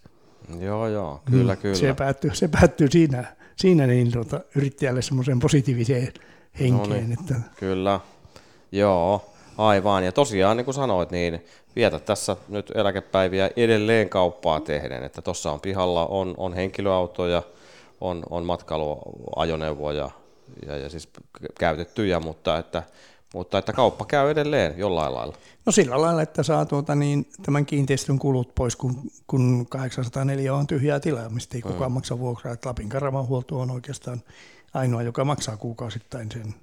Joo, 0.61 0.89
joo, 0.89 1.23
kyllä, 1.31 1.53
niin, 1.53 1.63
kyllä. 1.63 1.75
Se 1.75 1.95
päättyy, 1.95 2.31
se 2.35 2.49
päättyy 2.49 2.91
siinä, 2.91 3.37
siinä 3.57 3.87
niin 3.87 4.13
tuota, 4.13 4.41
yrittäjälle 4.57 5.03
semmoiseen 5.03 5.39
positiiviseen 5.39 6.13
henkeen. 6.61 6.89
No 6.89 6.95
niin. 6.95 7.13
Että, 7.13 7.35
Kyllä, 7.57 8.01
joo, 8.73 9.33
aivan. 9.59 10.05
Ja 10.05 10.13
tosiaan, 10.13 10.57
niin 10.57 10.65
kuin 10.65 10.75
sanoit, 10.75 11.11
niin 11.11 11.45
vietä 11.77 11.99
tässä 11.99 12.37
nyt 12.49 12.73
eläkepäiviä 12.75 13.51
edelleen 13.57 14.09
kauppaa 14.09 14.61
tehden, 14.61 15.05
että 15.05 15.23
tuossa 15.23 15.53
on 15.53 15.61
pihalla 15.61 16.07
on, 16.07 16.35
on 16.37 16.55
henkilöautoja, 16.55 17.43
on, 18.01 18.23
on 18.31 18.45
matkailuajoneuvoja 18.45 20.11
ja, 20.67 20.77
ja 20.77 20.89
siis 20.89 21.09
käytettyjä, 21.59 22.21
mutta 22.21 22.59
että, 22.59 22.83
mutta 23.35 23.59
että 23.59 23.73
kauppa 23.73 24.05
käy 24.05 24.31
edelleen 24.31 24.75
jollain 24.79 25.15
lailla. 25.15 25.37
no 25.67 25.73
sillä 25.73 26.01
lailla, 26.01 26.23
että 26.23 26.43
saa 26.43 26.67
tuota, 26.67 26.95
niin, 26.95 27.27
tämän 27.43 27.67
kiinteistön 27.67 28.19
kulut 28.19 28.55
pois, 28.55 28.77
kun, 28.77 29.11
kun 29.27 29.67
804 29.69 30.55
on 30.55 30.67
tyhjää 30.67 31.01
tilaa, 31.01 31.29
mistä 31.29 31.57
ei 31.57 31.63
kukaan 31.63 31.93
maksa 31.93 32.19
vuokraa. 32.19 32.55
Että 32.55 32.69
Lapin 32.69 32.89
karavahuolto 32.89 33.61
on 33.61 33.71
oikeastaan 33.71 34.23
ainoa, 34.75 35.03
joka 35.03 35.25
maksaa 35.25 35.57
kuukausittain 35.57 36.33
sen 36.33 36.55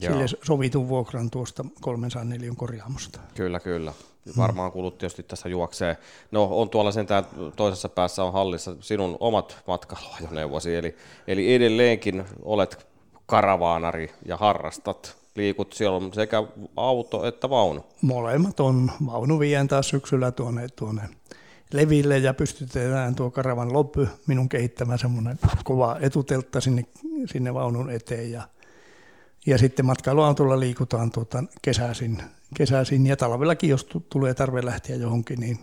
Joo. 0.00 0.12
sille 0.12 0.38
sovitun 0.44 0.88
vuokran 0.88 1.30
tuosta 1.30 1.64
304 1.80 2.52
korjaamosta. 2.56 3.20
Kyllä, 3.34 3.60
kyllä. 3.60 3.92
Varmaan 4.36 4.72
kulut 4.72 4.98
tietysti 4.98 5.22
tässä 5.22 5.48
juoksee. 5.48 5.96
No 6.30 6.48
on 6.50 6.70
tuolla 6.70 6.92
sentään 6.92 7.24
toisessa 7.56 7.88
päässä 7.88 8.24
on 8.24 8.32
hallissa 8.32 8.76
sinun 8.80 9.16
omat 9.20 9.58
matkailuajoneuvosi, 9.66 10.74
eli, 10.74 10.96
eli 11.26 11.54
edelleenkin 11.54 12.24
olet 12.42 12.86
karavaanari 13.26 14.10
ja 14.24 14.36
harrastat, 14.36 15.16
liikut, 15.36 15.72
siellä 15.72 15.96
on 15.96 16.12
sekä 16.14 16.42
auto 16.76 17.26
että 17.26 17.50
vaunu. 17.50 17.84
Molemmat 18.02 18.60
on. 18.60 18.90
Vaunu 19.06 19.40
vien 19.40 19.68
taas 19.68 19.88
syksyllä 19.88 20.30
tuonne, 20.32 20.68
tuonne 20.68 21.02
leville 21.72 22.18
ja 22.18 22.34
pystytetään 22.34 23.14
tuo 23.14 23.30
karavan 23.30 23.72
loppu, 23.72 24.06
minun 24.26 24.48
kehittämä 24.48 24.96
semmoinen 24.96 25.38
kova 25.64 25.96
etuteltta 26.00 26.60
sinne, 26.60 26.84
sinne 27.26 27.54
vaunun 27.54 27.90
eteen 27.90 28.32
ja, 28.32 28.42
ja 29.46 29.58
sitten 29.58 29.86
matkailuautolla 29.86 30.60
liikutaan 30.60 31.10
tuota 31.10 31.44
kesäisin, 31.62 32.22
kesäisin 32.56 33.06
ja 33.06 33.16
talvellakin, 33.16 33.70
jos 33.70 33.84
tu- 33.84 34.06
tulee 34.10 34.34
tarve 34.34 34.64
lähteä 34.64 34.96
johonkin, 34.96 35.40
niin 35.40 35.58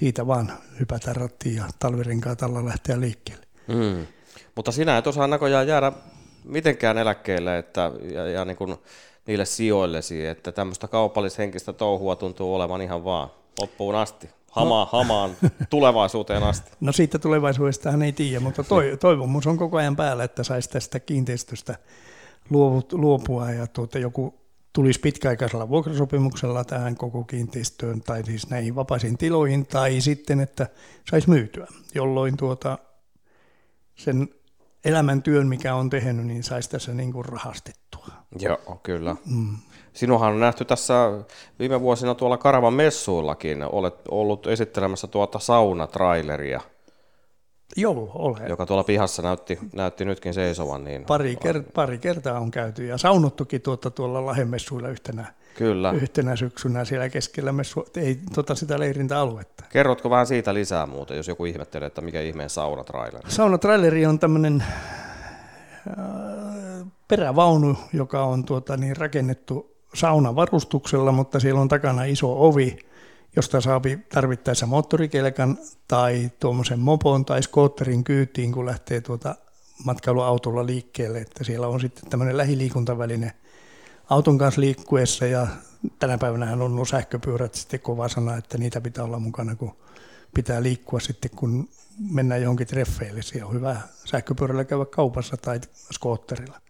siitä 0.00 0.26
vaan 0.26 0.52
hypätään 0.80 1.16
rattiin 1.16 1.56
ja 1.56 1.64
talvirenkaat 1.78 2.42
alla 2.42 2.64
lähteä 2.64 3.00
liikkeelle. 3.00 3.46
Mm. 3.68 4.06
Mutta 4.54 4.72
sinä 4.72 4.98
et 4.98 5.06
osaa 5.06 5.26
näköjään 5.26 5.68
jäädä 5.68 5.92
mitenkään 6.48 6.98
eläkkeelle 6.98 7.58
että, 7.58 7.92
ja, 8.12 8.28
ja 8.28 8.44
niin 8.44 8.56
kuin 8.56 8.76
niille 9.26 9.44
sijoillesi, 9.44 10.26
että 10.26 10.52
tämmöistä 10.52 10.88
kaupallishenkistä 10.88 11.72
touhua 11.72 12.16
tuntuu 12.16 12.54
olevan 12.54 12.82
ihan 12.82 13.04
vaan 13.04 13.30
loppuun 13.60 13.94
asti. 13.94 14.30
Hamaan, 14.50 14.88
no. 14.92 14.98
hamaan 14.98 15.30
tulevaisuuteen 15.70 16.42
asti. 16.42 16.70
No 16.80 16.92
siitä 16.92 17.18
tulevaisuudestahan 17.18 18.02
ei 18.02 18.12
tiedä, 18.12 18.40
mutta 18.40 18.64
toi, 18.64 18.96
toivomus 19.00 19.46
on 19.46 19.56
koko 19.56 19.76
ajan 19.76 19.96
päällä, 19.96 20.24
että 20.24 20.42
saisi 20.42 20.70
tästä 20.70 21.00
kiinteistöstä 21.00 21.78
luovut, 22.50 22.92
luopua 22.92 23.50
ja 23.50 23.66
tuota, 23.66 23.98
joku 23.98 24.34
tulisi 24.72 25.00
pitkäaikaisella 25.00 25.68
vuokrasopimuksella 25.68 26.64
tähän 26.64 26.96
koko 26.96 27.24
kiinteistöön 27.24 28.00
tai 28.00 28.24
siis 28.24 28.50
näihin 28.50 28.74
vapaisiin 28.74 29.18
tiloihin 29.18 29.66
tai 29.66 30.00
sitten, 30.00 30.40
että 30.40 30.66
saisi 31.10 31.28
myytyä, 31.28 31.66
jolloin 31.94 32.36
tuota, 32.36 32.78
sen 33.94 34.28
elämäntyön, 34.88 35.46
mikä 35.46 35.74
on 35.74 35.90
tehnyt, 35.90 36.26
niin 36.26 36.42
saisi 36.42 36.70
tässä 36.70 36.94
niin 36.94 37.12
kuin 37.12 37.24
rahastettua. 37.24 38.06
Joo, 38.38 38.80
kyllä. 38.82 39.16
Mm. 39.26 39.56
Sinuhan 39.92 40.32
on 40.32 40.40
nähty 40.40 40.64
tässä 40.64 40.94
viime 41.58 41.80
vuosina 41.80 42.14
tuolla 42.14 42.36
Karavan 42.36 42.74
messuillakin. 42.74 43.62
Olet 43.72 43.94
ollut 44.10 44.46
esittelemässä 44.46 45.06
tuota 45.06 45.38
saunatraileria, 45.38 46.60
Joo, 47.76 48.10
ole. 48.14 48.48
joka 48.48 48.66
tuolla 48.66 48.84
pihassa 48.84 49.22
näytti, 49.22 49.58
näytti 49.72 50.04
nytkin 50.04 50.34
seisovan. 50.34 50.84
Niin 50.84 51.04
Pari, 51.04 51.34
kert- 51.34 51.72
pari 51.74 51.98
kertaa 51.98 52.40
on 52.40 52.50
käyty 52.50 52.86
ja 52.86 52.98
saunottukin 52.98 53.62
tuota 53.62 53.90
tuolla 53.90 54.26
Lahemessuilla 54.26 54.88
yhtenä, 54.88 55.34
Kyllä. 55.58 55.90
yhtenä 55.90 56.36
syksynä 56.36 56.84
siellä 56.84 57.08
keskellä 57.08 57.52
messu, 57.52 57.86
ei 57.96 58.18
tota 58.34 58.54
sitä 58.54 58.78
leirintäaluetta. 58.78 59.64
Kerrotko 59.68 60.10
vähän 60.10 60.26
siitä 60.26 60.54
lisää 60.54 60.86
muuten, 60.86 61.16
jos 61.16 61.28
joku 61.28 61.44
ihmettelee, 61.44 61.86
että 61.86 62.00
mikä 62.00 62.20
ihmeen 62.20 62.50
saunatraileri? 62.50 63.30
Saunatraileri 63.30 64.06
on 64.06 64.18
tämmöinen 64.18 64.64
perävaunu, 67.08 67.76
joka 67.92 68.24
on 68.24 68.44
tuota, 68.44 68.76
niin 68.76 68.96
rakennettu 68.96 69.76
saunavarustuksella, 69.94 71.12
mutta 71.12 71.40
siellä 71.40 71.60
on 71.60 71.68
takana 71.68 72.04
iso 72.04 72.46
ovi, 72.48 72.78
josta 73.36 73.60
saa 73.60 73.80
tarvittaessa 74.14 74.66
moottorikelkan 74.66 75.58
tai 75.88 76.30
tuommoisen 76.40 76.78
mopon 76.80 77.24
tai 77.24 77.42
skootterin 77.42 78.04
kyytiin, 78.04 78.52
kun 78.52 78.66
lähtee 78.66 79.00
tuota 79.00 79.34
matkailuautolla 79.84 80.66
liikkeelle, 80.66 81.18
että 81.18 81.44
siellä 81.44 81.68
on 81.68 81.80
sitten 81.80 82.10
tämmöinen 82.10 82.36
lähiliikuntaväline 82.36 83.32
auton 84.08 84.38
kanssa 84.38 84.60
liikkuessa 84.60 85.26
ja 85.26 85.46
tänä 85.98 86.18
päivänä 86.18 86.52
on 86.52 86.62
ollut 86.62 86.88
sähköpyörät 86.88 87.54
sitten 87.54 87.80
kova 87.80 88.08
sana, 88.08 88.36
että 88.36 88.58
niitä 88.58 88.80
pitää 88.80 89.04
olla 89.04 89.18
mukana, 89.18 89.56
kun 89.56 89.76
pitää 90.34 90.62
liikkua 90.62 91.00
sitten, 91.00 91.30
kun 91.36 91.68
mennään 92.10 92.42
johonkin 92.42 92.66
treffeille. 92.66 93.22
Siellä 93.22 93.48
on 93.48 93.54
hyvä 93.54 93.80
sähköpyörällä 94.04 94.64
käydä 94.64 94.84
kaupassa 94.84 95.36
tai 95.36 95.60
skootterilla. 95.92 96.60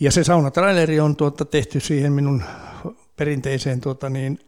Ja 0.00 0.12
se 0.12 0.24
saunatraileri 0.24 1.00
on 1.00 1.16
tuota 1.16 1.44
tehty 1.44 1.80
siihen 1.80 2.12
minun 2.12 2.42
perinteiseen 3.16 3.80
tuota 3.80 4.10
niin, 4.10 4.38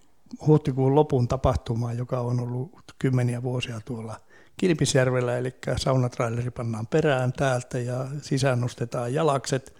huhtikuun 0.46 0.94
lopun 0.94 1.28
tapahtumaan, 1.28 1.98
joka 1.98 2.20
on 2.20 2.40
ollut 2.40 2.70
kymmeniä 2.98 3.42
vuosia 3.42 3.80
tuolla 3.85 4.16
Kilpisjärvellä, 4.56 5.38
eli 5.38 5.54
saunatraileri 5.76 6.50
pannaan 6.50 6.87
perään 6.87 7.33
täältä 7.33 7.78
ja 7.78 8.06
sisään 8.22 8.61
nostetaan 8.61 9.14
jalakset 9.14 9.79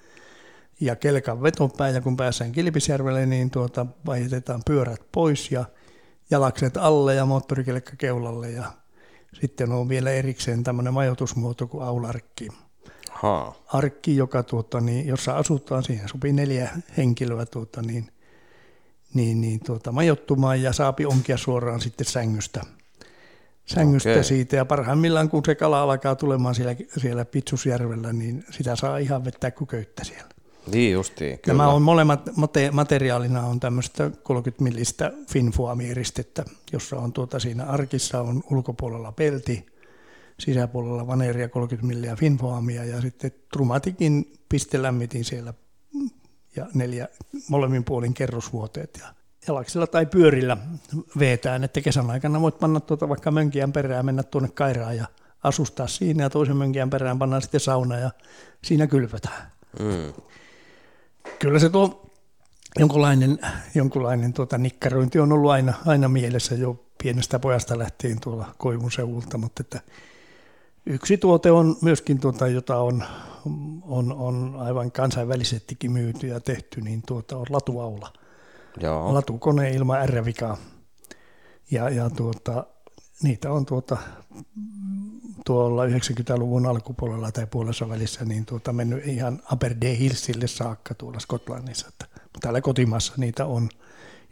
ja 0.81 0.97
kelkan 0.97 1.43
vetopää, 1.43 1.89
ja 1.89 2.01
kun 2.01 2.17
päästään 2.17 2.53
Kilpisjärvelle, 2.53 3.27
niin 3.27 3.51
tuota, 3.51 3.87
vaihdetaan 4.07 4.63
pyörät 4.67 5.01
pois 5.13 5.51
ja 5.51 5.65
jalakset 6.31 6.77
alle 6.77 7.15
ja 7.15 7.27
moottorikelkka 7.27 7.93
keulalle 7.99 8.51
ja 8.51 8.73
sitten 9.41 9.73
on 9.73 9.89
vielä 9.89 10.11
erikseen 10.11 10.65
tämmöinen 10.65 10.95
majoitusmuoto 10.95 11.67
kuin 11.67 11.85
aularkki. 11.85 12.49
Haa. 13.11 13.55
Arkki, 13.67 14.17
joka, 14.17 14.43
tuota, 14.43 14.81
niin, 14.81 15.07
jossa 15.07 15.37
asutaan, 15.37 15.83
siihen 15.83 16.09
sopii 16.09 16.33
neljä 16.33 16.71
henkilöä 16.97 17.47
tuota, 17.47 17.83
niin, 17.83 18.13
niin, 19.15 19.41
niin, 19.41 19.61
tuota, 19.65 19.93
majoittumaan 19.93 20.63
ja 20.63 20.73
saapi 20.73 21.07
onkia 21.07 21.37
suoraan 21.37 21.81
sitten 21.81 22.07
sängystä. 22.07 22.61
Sängystä 23.67 24.11
Okei. 24.11 24.25
siitä 24.25 24.57
ja 24.57 24.65
parhaimmillaan 24.65 25.29
kun 25.31 25.43
se 25.47 25.55
kala 25.55 25.83
alkaa 25.83 26.15
tulemaan 26.17 26.55
siellä, 26.55 26.75
siellä 26.97 27.25
Pitsusjärvellä, 27.25 28.13
niin 28.13 28.45
sitä 28.51 28.77
saa 28.77 28.99
ihan 28.99 29.25
vettää 29.25 29.51
kuin 29.51 29.69
köyttä 29.69 30.05
siellä. 30.05 30.40
Niin 30.71 30.93
justiin, 30.93 31.39
kyllä. 31.39 31.59
Nämä 31.59 31.73
on 31.73 31.83
molemmat 31.83 32.29
mate- 32.29 32.73
materiaalina 32.73 33.43
on 33.43 33.61
tämmöistä 33.61 34.11
30 34.23 34.65
millistä 34.65 35.13
finfoamieristettä, 35.31 36.45
jossa 36.73 36.97
on 36.97 37.13
tuota 37.13 37.39
siinä 37.39 37.65
arkissa 37.65 38.21
on 38.21 38.43
ulkopuolella 38.51 39.13
pelti, 39.13 39.67
sisäpuolella 40.39 41.07
vaneeria 41.07 41.49
30 41.49 41.87
milliä 41.87 42.17
finfoamia 42.17 42.85
ja 42.85 43.01
sitten 43.01 43.33
trumatikin 43.53 44.33
pistelämmitin 44.49 45.25
siellä 45.25 45.55
ja 46.57 46.67
neljä 46.75 47.09
molemmin 47.49 47.85
puolin 47.85 48.15
kerrosvuoteet 48.15 48.99
ja 49.01 49.07
jalaksilla 49.49 49.87
tai 49.87 50.07
pyörillä 50.07 50.57
veetään, 51.19 51.65
että 51.65 51.81
kesän 51.81 52.11
aikana 52.11 52.41
voit 52.41 52.59
panna 52.59 52.81
tuota 52.81 53.09
vaikka 53.09 53.31
mönkiän 53.31 53.73
perään, 53.73 54.07
mennä 54.07 54.23
tuonne 54.23 54.49
Kairaan 54.55 54.97
ja 54.97 55.07
asustaa 55.43 55.87
siinä 55.87 56.23
ja 56.23 56.31
toisen 56.31 56.57
mönkiän 56.57 56.91
perään 56.91 57.19
pannaan 57.19 57.43
sitten 57.43 57.61
sauna 57.61 57.99
ja 57.99 58.11
siinä 58.65 58.87
kylvetään 58.87 59.53
Mm. 59.79 60.13
Kyllä 61.39 61.59
se 61.59 61.69
tuo 61.69 62.11
jonkunlainen, 62.79 63.39
jonkunlainen 63.75 64.33
tuota 64.33 64.59
nikkarointi 64.59 65.19
on 65.19 65.33
ollut 65.33 65.51
aina, 65.51 65.75
aina 65.87 66.09
mielessä 66.09 66.55
jo 66.55 66.85
pienestä 67.03 67.39
pojasta 67.39 67.79
lähtien 67.79 68.21
tuolla 68.21 68.55
Koivun 68.59 68.93
seudulta, 68.93 69.39
mutta 69.39 69.61
että 69.61 69.81
yksi 70.87 71.17
tuote 71.17 71.51
on 71.51 71.77
myöskin, 71.83 72.21
tuota, 72.21 72.49
jota 72.49 72.79
on, 72.79 73.05
on, 73.83 74.13
on 74.13 74.57
aivan 74.59 74.93
kansainvälisestikin 74.93 75.93
myyty 75.93 76.27
ja 76.27 76.41
tehty, 76.41 76.81
niin 76.81 77.03
tuota 77.07 77.37
on 77.37 77.47
latuaula. 77.51 78.13
Joo. 78.81 79.15
Latukone 79.15 79.71
ilman 79.71 80.09
R-vikaa. 80.09 80.57
Ja, 81.71 81.89
ja 81.89 82.11
tuota, 82.11 82.67
niitä 83.23 83.53
on 83.53 83.67
tuota, 83.67 83.97
tuolla 85.47 85.87
90-luvun 85.87 86.67
alkupuolella 86.67 87.33
tai 87.33 87.47
puolessa 87.47 87.89
välissä 87.89 88.25
niin 88.25 88.47
tuota, 88.47 88.73
mennyt 88.73 89.07
ihan 89.07 89.43
Aberdeen 89.45 89.97
Hillsille 89.97 90.47
saakka 90.47 90.95
tuolla 90.95 91.21
Skotlannissa. 91.21 91.89
Että 91.89 92.07
täällä 92.41 92.61
kotimaassa 92.61 93.13
niitä 93.17 93.47
on 93.47 93.69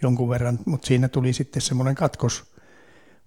jonkun 0.03 0.29
verran, 0.29 0.59
mutta 0.67 0.87
siinä 0.87 1.09
tuli 1.09 1.33
sitten 1.33 1.63
semmoinen 1.63 1.95
katkos 1.95 2.45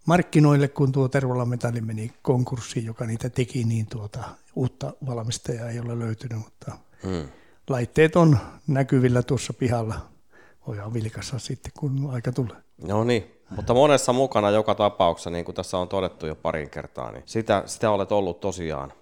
markkinoille, 0.05 0.67
kun 0.67 0.91
tuo 0.91 1.07
Tervolan 1.07 1.49
metalli 1.49 1.81
meni 1.81 2.11
konkurssiin, 2.21 2.85
joka 2.85 3.05
niitä 3.05 3.29
teki, 3.29 3.63
niin 3.63 3.85
tuota, 3.85 4.23
uutta 4.55 4.93
valmistajaa 5.05 5.69
ei 5.69 5.79
ole 5.79 5.99
löytynyt, 5.99 6.37
mutta 6.37 6.77
Mm. 7.03 7.27
laitteet 7.69 8.15
on 8.15 8.37
näkyvillä 8.67 9.23
tuossa 9.23 9.53
pihalla. 9.53 10.09
Voidaan 10.67 10.93
vilkassa 10.93 11.39
sitten, 11.39 11.71
kun 11.79 12.09
aika 12.11 12.31
tulee. 12.31 12.57
No 12.87 13.03
niin, 13.03 13.23
mutta 13.55 13.73
monessa 13.73 14.13
mukana 14.13 14.49
joka 14.49 14.75
tapauksessa, 14.75 15.29
niin 15.29 15.45
kuin 15.45 15.55
tässä 15.55 15.77
on 15.77 15.87
todettu 15.87 16.27
jo 16.27 16.35
parin 16.35 16.69
kertaa, 16.69 17.11
niin 17.11 17.23
sitä, 17.25 17.63
sitä 17.65 17.91
olet 17.91 18.11
ollut 18.11 18.39
tosiaan. 18.39 18.93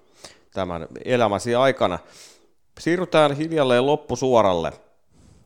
tämän 0.54 0.88
elämäsi 1.06 1.56
aikana. 1.56 2.00
Siirrytään 2.80 3.32
hiljalleen 3.32 3.86
loppusuoralle, 3.86 4.74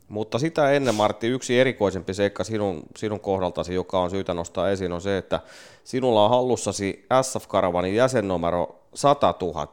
mutta 0.10 0.39
sitä 0.39 0.72
ennen 0.72 0.96
Martti, 0.96 1.28
yksi 1.28 1.60
erikoisempi 1.60 2.13
seikka 2.13 2.44
sinun, 2.44 2.84
sinun 2.98 3.20
kohdaltasi, 3.20 3.74
joka 3.74 4.00
on 4.00 4.10
syytä 4.10 4.34
nostaa 4.34 4.70
esiin, 4.70 4.92
on 4.92 5.02
se, 5.02 5.18
että 5.18 5.39
sinulla 5.84 6.24
on 6.24 6.30
hallussasi 6.30 7.08
SF 7.22 7.48
Karavanin 7.48 7.96
jäsennumero 7.96 8.88
100 8.94 9.34
000. 9.42 9.68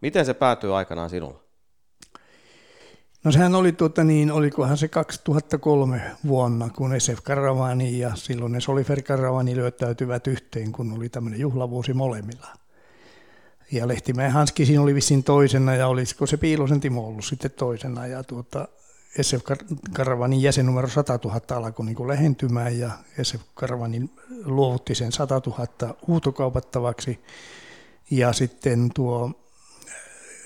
Miten 0.00 0.26
se 0.26 0.34
päätyy 0.34 0.76
aikanaan 0.76 1.10
sinulle? 1.10 1.49
No 3.24 3.32
sehän 3.32 3.54
oli, 3.54 3.72
tuota 3.72 4.04
niin, 4.04 4.32
olikohan 4.32 4.76
se 4.76 4.88
2003 4.88 6.02
vuonna, 6.26 6.70
kun 6.70 7.00
SF 7.00 7.22
Karavani 7.22 7.98
ja 7.98 8.14
silloin 8.14 8.52
ne 8.52 8.60
Solifer 8.60 9.02
Karavani 9.02 9.56
lyöttäytyvät 9.56 10.26
yhteen, 10.26 10.72
kun 10.72 10.92
oli 10.92 11.08
tämmöinen 11.08 11.40
juhlavuosi 11.40 11.94
molemmilla. 11.94 12.46
Ja 13.72 13.88
Lehtimäen 13.88 14.32
Hanski 14.32 14.66
siinä 14.66 14.82
oli 14.82 14.94
vissiin 14.94 15.24
toisena 15.24 15.74
ja 15.74 15.86
olisiko 15.86 16.26
se 16.26 16.36
Piilosen 16.36 16.80
Timo 16.80 17.06
ollut 17.06 17.24
sitten 17.24 17.50
toisena. 17.50 18.06
Ja 18.06 18.24
tuota, 18.24 18.68
SF 19.22 19.42
Karavanin 19.92 20.42
jäsennumero 20.42 20.88
100 20.88 21.18
000 21.24 21.40
alkoi 21.50 21.86
niin 21.86 22.08
lähentymään 22.08 22.78
ja 22.78 22.90
SF 23.22 23.40
Karavanin 23.54 24.10
luovutti 24.44 24.94
sen 24.94 25.12
100 25.12 25.40
000 25.46 25.94
huutokaupattavaksi. 26.06 27.20
Ja 28.10 28.32
sitten 28.32 28.90
tuo 28.94 29.32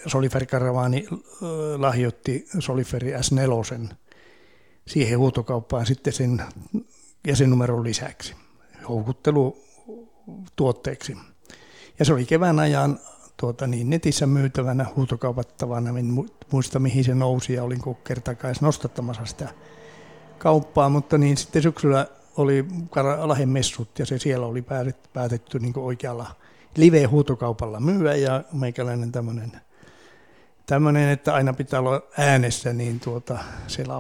Solifer 0.07 0.47
Karavani 0.47 1.07
lahjoitti 1.77 2.47
Soliferi 2.59 3.13
S4 3.13 3.95
siihen 4.87 5.19
huutokauppaan 5.19 5.87
sitten 5.87 6.13
sen 6.13 6.43
jäsennumeron 7.27 7.85
lisäksi 7.85 8.35
houkuttelutuotteeksi. 8.89 11.17
Ja 11.99 12.05
se 12.05 12.13
oli 12.13 12.25
kevään 12.25 12.59
ajan 12.59 13.01
tuota, 13.37 13.67
niin 13.67 13.91
netissä 13.91 14.27
myytävänä, 14.27 14.87
huutokaupattavana, 14.97 15.99
en 15.99 16.25
muista 16.53 16.79
mihin 16.79 17.05
se 17.05 17.15
nousi 17.15 17.53
ja 17.53 17.65
olin 17.65 17.81
kertakais 18.05 18.61
nostattamassa 18.61 19.27
sitä 19.27 19.49
kauppaa, 20.39 20.89
mutta 20.89 21.19
niin 21.19 21.37
sitten 21.37 21.63
syksyllä 21.63 22.07
oli 22.37 22.65
Lahden 23.19 23.49
messut 23.49 23.99
ja 23.99 24.07
se 24.07 24.19
siellä 24.19 24.47
oli 24.47 24.63
päätetty, 24.63 25.09
päätetty 25.13 25.59
niin 25.59 25.79
oikealla 25.79 26.27
live-huutokaupalla 26.77 27.81
myyä 27.81 28.15
ja 28.15 28.45
meikäläinen 28.53 29.13
tämmöinen 29.13 29.53
tämmöinen, 30.67 31.09
että 31.09 31.35
aina 31.35 31.53
pitää 31.53 31.81
olla 31.81 32.03
äänessä, 32.19 32.73
niin 32.73 33.01
tuota, 33.01 33.39
siellä 33.67 33.95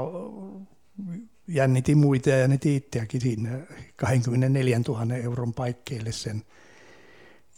jännitin 1.48 1.98
muita 1.98 2.30
ja 2.30 2.38
jännitin 2.38 2.76
itseäkin 2.76 3.20
siinä 3.20 3.50
24 3.96 4.80
000 4.88 5.14
euron 5.14 5.54
paikkeille 5.54 6.12
sen 6.12 6.42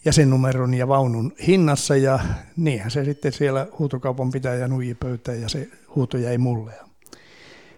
jäsennumeron 0.04 0.74
ja 0.74 0.88
vaunun 0.88 1.32
hinnassa 1.46 1.96
ja 1.96 2.18
niinhän 2.56 2.90
se 2.90 3.04
sitten 3.04 3.32
siellä 3.32 3.66
huutokaupan 3.78 4.30
pitäjä 4.30 4.68
nuiji 4.68 4.94
pöytään 4.94 5.40
ja 5.40 5.48
se 5.48 5.68
huuto 5.94 6.18
jäi 6.18 6.38
mulle. 6.38 6.72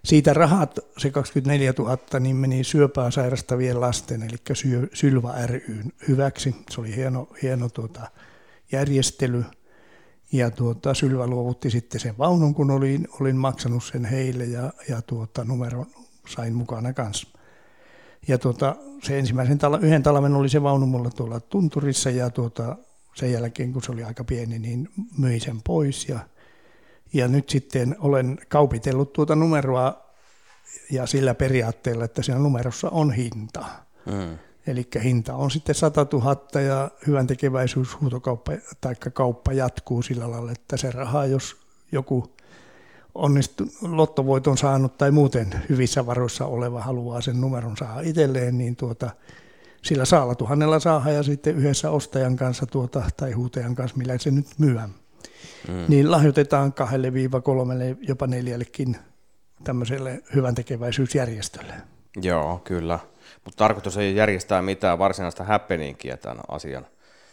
Siitä 0.05 0.35
rahat, 0.35 0.79
se 0.99 1.11
24 1.11 1.75
000, 1.79 1.99
niin 2.21 2.37
meni 2.37 2.65
syöpää 2.65 3.11
sairastavien 3.11 3.81
lasten, 3.81 4.23
eli 4.23 4.37
Sylva 4.95 5.35
ryn 5.47 5.93
hyväksi. 6.09 6.57
Se 6.71 6.81
oli 6.81 6.97
hieno, 6.97 7.29
hieno 7.43 7.69
tuota, 7.69 8.01
järjestely. 8.73 9.45
Ja 10.33 10.51
tuota, 10.51 10.95
Sylvä 10.95 11.27
luovutti 11.27 11.71
sitten 11.71 12.01
sen 12.01 12.19
vaunun, 12.19 12.55
kun 12.55 12.71
olin, 12.71 13.09
olin 13.21 13.37
maksanut 13.37 13.85
sen 13.85 14.05
heille 14.05 14.45
ja, 14.45 14.73
ja 14.89 15.03
tuota, 15.03 15.45
numero 15.45 15.87
sain 16.29 16.55
mukana 16.55 16.93
kanssa. 16.93 17.29
Ja 18.29 18.39
tuota, 18.39 18.77
se 19.03 19.19
ensimmäisen 19.19 19.59
tala, 19.59 19.79
yhden 19.79 20.03
talven 20.03 20.35
oli 20.35 20.49
se 20.49 20.63
vaunu 20.63 20.87
mulla 20.87 21.11
tuolla 21.11 21.41
tunturissa 21.41 22.11
ja 22.11 22.31
tuota, 22.31 22.77
sen 23.15 23.33
jälkeen, 23.33 23.73
kun 23.73 23.83
se 23.83 23.93
oli 23.93 24.05
aika 24.05 24.25
pieni, 24.25 24.59
niin 24.59 24.89
myin 25.19 25.41
sen 25.41 25.63
pois. 25.63 26.09
Ja, 26.09 26.19
ja 27.13 27.29
nyt 27.29 27.49
sitten 27.49 27.97
olen 27.99 28.39
kaupitellut 28.49 29.13
tuota 29.13 29.37
numeroa 29.37 30.09
ja 30.91 31.07
sillä 31.07 31.35
periaatteella, 31.35 32.05
että 32.05 32.23
siinä 32.23 32.39
numerossa 32.39 32.91
on 32.91 33.13
hinta. 33.13 33.65
Mm. 34.07 34.39
Eli 34.69 34.89
hinta 35.05 35.35
on 35.35 35.51
sitten 35.51 35.75
100 35.75 36.07
000 36.13 36.61
ja 36.61 36.91
hyvän 37.07 37.27
tekeväisyyshuutokauppa 37.27 38.53
tai 38.81 38.95
kauppa 39.13 39.53
jatkuu 39.53 40.03
sillä 40.03 40.31
lailla, 40.31 40.53
että 40.53 40.77
se 40.77 40.91
raha, 40.91 41.27
jos 41.27 41.57
joku 41.93 42.33
onnistu, 43.15 43.65
lottovoiton 43.83 44.59
saanut 44.59 44.99
tai 44.99 45.11
muuten 45.11 45.55
hyvissä 45.69 46.07
varoissa 46.07 46.47
oleva 46.47 46.81
haluaa 46.81 47.21
sen 47.21 47.41
numeron 47.41 47.77
saada 47.77 48.01
itselleen, 48.01 48.59
niin 48.59 48.77
tuota, 48.77 49.11
sillä 49.83 50.05
saalla 50.05 50.35
tuhannella 50.35 50.81
saa 50.81 51.11
ja 51.11 51.23
sitten 51.23 51.57
yhdessä 51.57 51.91
ostajan 51.91 52.37
kanssa 52.37 52.67
tuota, 52.67 53.03
tai 53.17 53.33
huutajan 53.33 53.75
kanssa, 53.75 53.97
millä 53.97 54.19
se 54.19 54.31
nyt 54.31 54.47
myydään. 54.59 54.91
Mm. 55.69 55.85
Niin 55.89 56.11
lahjoitetaan 56.11 56.73
kahdelle 56.73 57.13
viiva 57.13 57.41
kolmelle, 57.41 57.97
jopa 58.01 58.27
neljällekin 58.27 58.97
tämmöiselle 59.65 60.23
hyvän 60.35 60.55
tekeväisyysjärjestölle. 60.55 61.75
Joo, 62.23 62.61
kyllä. 62.65 62.99
Mutta 63.49 63.65
tarkoitus 63.65 63.97
ei 63.97 64.17
järjestää 64.17 64.63
mitään 64.63 64.99
varsinaista 64.99 65.45
happeningia 65.45 66.17
tämän 66.17 66.41
asian 66.49 66.87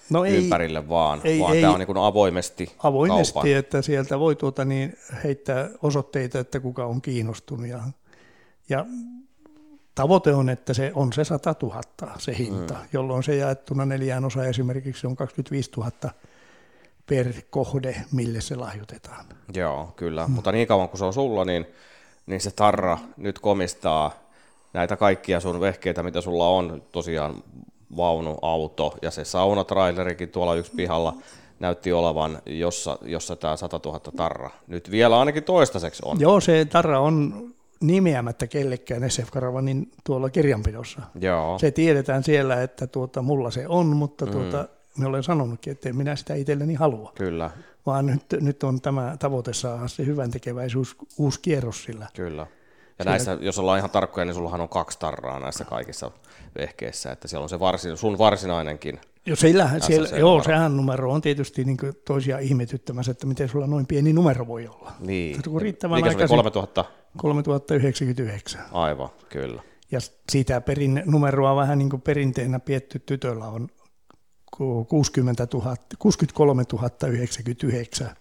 no 0.10 0.25
ei, 0.25 0.36
ympärille, 0.36 0.89
vaan, 0.89 1.21
ei, 1.23 1.39
vaan 1.39 1.56
ei, 1.56 1.62
tämä 1.62 1.73
on 1.73 1.80
niin 1.80 1.97
avoimesti 1.97 2.75
Avoimesti, 2.84 3.34
kaupan. 3.34 3.51
että 3.51 3.82
sieltä 3.82 4.19
voi 4.19 4.36
tuota 4.36 4.65
niin 4.65 4.97
heittää 5.23 5.69
osoitteita, 5.82 6.39
että 6.39 6.60
kuka 6.60 6.86
on 6.86 7.01
kiinnostunut. 7.01 7.67
Ja, 7.67 7.80
ja 8.69 8.86
tavoite 9.95 10.34
on, 10.34 10.49
että 10.49 10.73
se 10.73 10.91
on 10.95 11.13
se 11.13 11.23
100 11.23 11.56
000 11.62 11.82
se 12.17 12.38
hinta, 12.38 12.73
mm. 12.73 12.80
jolloin 12.93 13.23
se 13.23 13.36
jaettuna 13.36 13.86
neljään 13.86 14.25
osa 14.25 14.45
esimerkiksi 14.45 15.08
on 15.08 15.15
25 15.15 15.71
000 15.78 15.91
per 17.06 17.34
kohde, 17.49 17.95
mille 18.12 18.41
se 18.41 18.56
lahjoitetaan. 18.56 19.25
Joo, 19.54 19.93
kyllä. 19.95 20.28
Mm. 20.28 20.34
Mutta 20.34 20.51
niin 20.51 20.67
kauan 20.67 20.89
kuin 20.89 20.99
se 20.99 21.06
on 21.06 21.13
sulla, 21.13 21.45
niin, 21.45 21.65
niin 22.25 22.41
se 22.41 22.51
tarra 22.51 22.97
nyt 23.17 23.39
komistaa 23.39 24.25
näitä 24.76 24.98
kaikkia 24.98 25.40
sun 25.40 25.60
vehkeitä, 25.60 26.04
mitä 26.04 26.22
sulla 26.22 26.50
on, 26.50 26.84
tosiaan 26.92 27.44
vaunu, 27.98 28.38
auto 28.42 28.98
ja 29.02 29.12
se 29.12 29.26
saunatrailerikin 29.26 30.30
tuolla 30.30 30.56
yksi 30.56 30.72
pihalla 30.76 31.14
näytti 31.60 31.94
olevan, 31.94 32.42
jossa, 32.46 32.98
jossa 33.02 33.36
tämä 33.36 33.58
100 33.58 33.80
000 33.86 34.00
tarra 34.00 34.50
nyt 34.68 34.92
vielä 34.92 35.20
ainakin 35.20 35.44
toistaiseksi 35.44 36.02
on. 36.06 36.20
Joo, 36.20 36.40
se 36.40 36.66
tarra 36.66 37.00
on 37.00 37.46
nimeämättä 37.82 38.48
kellekään 38.48 39.12
SF 39.12 39.30
Karavanin 39.32 39.92
tuolla 40.04 40.30
kirjanpidossa. 40.30 41.02
Joo. 41.22 41.60
Se 41.60 41.72
tiedetään 41.72 42.24
siellä, 42.24 42.62
että 42.62 42.88
tuota, 42.88 43.22
mulla 43.22 43.52
se 43.52 43.68
on, 43.68 43.86
mutta 43.86 44.28
tuota, 44.28 44.62
mm. 44.62 45.02
me 45.02 45.08
olen 45.08 45.24
sanonutkin, 45.24 45.72
että 45.72 45.90
en 45.90 45.96
minä 45.98 46.16
sitä 46.16 46.36
itselleni 46.36 46.74
halua. 46.74 47.12
Kyllä. 47.16 47.52
Vaan 47.86 48.06
nyt, 48.06 48.24
nyt 48.42 48.64
on 48.64 48.82
tämä 48.82 49.16
tavoite 49.20 49.54
saada 49.54 49.88
se 49.88 50.06
hyvän 50.06 50.32
tekeväisyys 50.32 50.96
uusi 51.18 51.40
kierros 51.42 51.84
sillä. 51.84 52.08
Kyllä. 52.14 52.48
Ja 53.00 53.04
Siinä... 53.04 53.12
näissä, 53.12 53.38
jos 53.42 53.60
ollaan 53.60 53.78
ihan 53.78 53.90
tarkkoja, 53.90 54.26
niin 54.26 54.36
sullahan 54.36 54.62
on 54.62 54.70
kaksi 54.70 55.00
tarraa 55.00 55.40
näissä 55.40 55.66
kaikissa 55.66 56.12
vehkeissä, 56.60 57.12
että 57.12 57.28
siellä 57.28 57.44
on 57.44 57.50
se 57.50 57.60
varsin, 57.60 57.98
sun 57.98 58.18
varsinainenkin. 58.18 59.00
Jo 59.26 59.36
siellä, 59.36 59.70
siellä, 59.80 60.18
joo, 60.18 60.44
sehän 60.44 60.78
numero 60.78 61.12
on 61.12 61.22
tietysti 61.22 61.64
niin 61.64 61.78
toisia 62.06 62.40
ihmetyttämässä, 62.40 63.12
että 63.12 63.28
miten 63.28 63.50
sulla 63.50 63.68
noin 63.68 63.88
pieni 63.88 64.14
numero 64.14 64.48
voi 64.48 64.68
olla. 64.68 64.92
Niin. 65.00 65.44
Kun 65.44 65.62
riittävän 65.62 65.98
Mikä 65.98 66.12
se 66.12 66.18
oli, 66.18 66.28
3000? 66.28 66.86
3099. 67.18 68.62
Aivan, 68.72 69.10
kyllä. 69.30 69.62
Ja 69.92 70.00
sitä 70.32 70.62
perin, 70.62 71.04
numeroa 71.06 71.56
vähän 71.56 71.78
niin 71.78 71.90
kuin 71.90 72.02
perinteenä 72.02 72.60
pietty 72.60 73.00
tytöllä 73.00 73.46
on 73.46 73.68
60 74.88 75.48
000, 75.54 75.76
63 76.00 76.64
099 77.08 78.16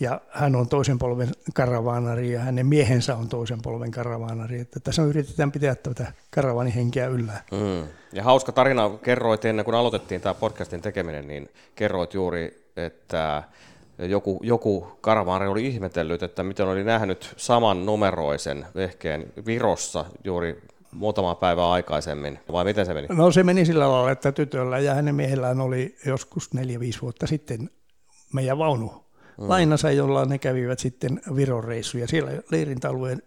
ja 0.00 0.20
hän 0.30 0.56
on 0.56 0.68
toisen 0.68 0.98
polven 0.98 1.28
karavaanari 1.54 2.32
ja 2.32 2.40
hänen 2.40 2.66
miehensä 2.66 3.16
on 3.16 3.28
toisen 3.28 3.62
polven 3.62 3.90
karavaanari. 3.90 4.60
Että 4.60 4.80
tässä 4.80 5.02
yritetään 5.02 5.52
pitää 5.52 5.74
tätä 5.74 6.12
karavaanihenkeä 6.30 7.06
yllä. 7.06 7.32
Mm. 7.50 7.88
Ja 8.12 8.22
hauska 8.22 8.52
tarina 8.52 8.90
kerroit 9.02 9.44
ennen 9.44 9.64
kuin 9.64 9.74
aloitettiin 9.74 10.20
tämä 10.20 10.34
podcastin 10.34 10.82
tekeminen, 10.82 11.28
niin 11.28 11.48
kerroit 11.74 12.14
juuri, 12.14 12.70
että 12.76 13.42
joku, 13.98 14.40
joku 14.42 14.98
karavaanari 15.00 15.50
oli 15.50 15.66
ihmetellyt, 15.66 16.22
että 16.22 16.42
miten 16.42 16.66
oli 16.66 16.84
nähnyt 16.84 17.34
saman 17.36 17.86
numeroisen 17.86 18.66
vehkeen 18.74 19.32
Virossa 19.46 20.04
juuri 20.24 20.62
muutama 20.92 21.34
päivä 21.34 21.70
aikaisemmin, 21.70 22.38
vai 22.52 22.64
miten 22.64 22.86
se 22.86 22.94
meni? 22.94 23.08
No 23.10 23.30
se 23.30 23.42
meni 23.42 23.64
sillä 23.64 23.92
lailla, 23.92 24.10
että 24.10 24.32
tytöllä 24.32 24.78
ja 24.78 24.94
hänen 24.94 25.14
miehellään 25.14 25.60
oli 25.60 25.96
joskus 26.06 26.50
4-5 26.56 26.58
vuotta 27.02 27.26
sitten 27.26 27.70
meidän 28.32 28.58
vaunu 28.58 29.09
mm. 29.40 29.48
lainansa, 29.48 29.90
jolla 29.90 30.24
ne 30.24 30.38
kävivät 30.38 30.78
sitten 30.78 31.20
Viron 31.36 31.64
reissuja. 31.64 32.08
Siellä 32.08 32.30
leirintäalueen 32.50 33.22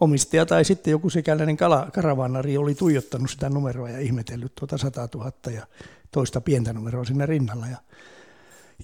omistaja 0.00 0.46
tai 0.46 0.64
sitten 0.64 0.90
joku 0.90 1.10
sikäläinen 1.10 1.56
kala, 1.56 1.88
karavanari 1.92 2.58
oli 2.58 2.74
tuijottanut 2.74 3.30
sitä 3.30 3.48
numeroa 3.48 3.88
ja 3.88 3.98
ihmetellyt 3.98 4.54
tuota 4.54 4.78
100 4.78 5.08
000 5.14 5.32
ja 5.54 5.66
toista 6.10 6.40
pientä 6.40 6.72
numeroa 6.72 7.04
sinne 7.04 7.26
rinnalla. 7.26 7.66
Ja, 7.66 7.76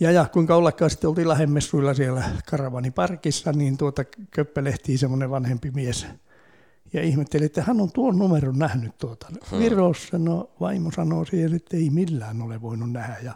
ja, 0.00 0.10
ja 0.10 0.26
kuinka 0.32 0.56
ollakaan 0.56 0.90
sitten 0.90 1.08
oltiin 1.08 1.28
lähemmessuilla 1.28 1.94
siellä 1.94 2.22
karavaniparkissa, 2.46 3.52
niin 3.52 3.76
tuota 3.76 4.04
köppelehtiin 4.30 4.98
semmoinen 4.98 5.30
vanhempi 5.30 5.70
mies 5.70 6.06
ja 6.92 7.02
ihmetteli, 7.02 7.44
että 7.44 7.62
hän 7.62 7.80
on 7.80 7.92
tuon 7.92 8.18
numeron 8.18 8.58
nähnyt 8.58 8.98
tuota. 8.98 9.26
Hmm. 9.50 9.58
Virossa, 9.58 10.18
no 10.18 10.50
vaimo 10.60 10.90
sanoo 10.90 11.24
siihen, 11.24 11.54
että 11.54 11.76
ei 11.76 11.90
millään 11.90 12.42
ole 12.42 12.62
voinut 12.62 12.92
nähdä. 12.92 13.16
Ja 13.22 13.34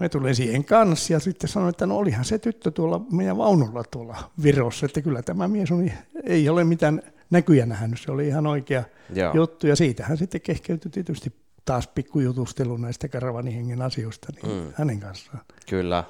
me 0.00 0.08
tulee 0.08 0.34
siihen 0.34 0.64
kanssa 0.64 1.12
ja 1.12 1.20
sitten 1.20 1.50
sanoin, 1.50 1.70
että 1.70 1.86
no 1.86 1.96
olihan 1.96 2.24
se 2.24 2.38
tyttö 2.38 2.70
tuolla 2.70 3.00
meidän 3.12 3.36
vaunulla 3.36 3.84
tuolla 3.90 4.30
Virossa, 4.42 4.86
että 4.86 5.02
kyllä 5.02 5.22
tämä 5.22 5.48
mies 5.48 5.72
oli, 5.72 5.92
ei 6.24 6.48
ole 6.48 6.64
mitään 6.64 7.02
näkyjä 7.30 7.66
nähnyt, 7.66 8.00
se 8.00 8.12
oli 8.12 8.28
ihan 8.28 8.46
oikea 8.46 8.84
Joo. 9.14 9.34
juttu 9.34 9.66
ja 9.66 9.76
siitähän 9.76 10.16
sitten 10.16 10.40
kehkeytyi 10.40 10.90
tietysti 10.90 11.32
taas 11.64 11.88
pikkujutustelu 11.88 12.76
näistä 12.76 13.08
karavanihengen 13.08 13.82
asioista 13.82 14.28
niin 14.42 14.64
mm. 14.64 14.72
hänen 14.74 15.00
kanssaan. 15.00 15.40
Kyllä, 15.68 16.04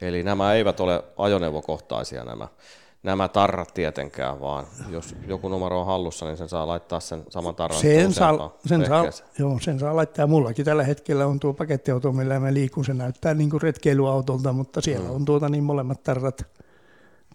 eli 0.00 0.22
nämä 0.22 0.54
eivät 0.54 0.80
ole 0.80 1.04
ajoneuvokohtaisia 1.16 2.24
nämä 2.24 2.48
nämä 3.02 3.28
tarrat 3.28 3.74
tietenkään, 3.74 4.40
vaan 4.40 4.66
jos 4.90 5.16
joku 5.26 5.48
numero 5.48 5.80
on 5.80 5.86
hallussa, 5.86 6.26
niin 6.26 6.36
sen 6.36 6.48
saa 6.48 6.66
laittaa 6.66 7.00
sen 7.00 7.22
saman 7.28 7.54
tarran. 7.54 7.80
Sen 7.80 8.12
saa, 8.12 8.56
sen, 8.66 8.86
saa, 8.86 9.04
joo, 9.38 9.58
sen 9.60 9.78
saa 9.78 9.96
laittaa. 9.96 10.26
Mullakin 10.26 10.64
tällä 10.64 10.84
hetkellä 10.84 11.26
on 11.26 11.40
tuo 11.40 11.52
pakettiauto, 11.52 12.12
millä 12.12 12.40
mä 12.40 12.54
liikun. 12.54 12.84
Se 12.84 12.94
näyttää 12.94 13.34
niin 13.34 13.50
kuin 13.50 13.62
retkeilyautolta, 13.62 14.52
mutta 14.52 14.80
siellä 14.80 15.08
mm. 15.08 15.14
on 15.14 15.24
tuota 15.24 15.48
niin 15.48 15.64
molemmat 15.64 16.02
tarrat, 16.02 16.46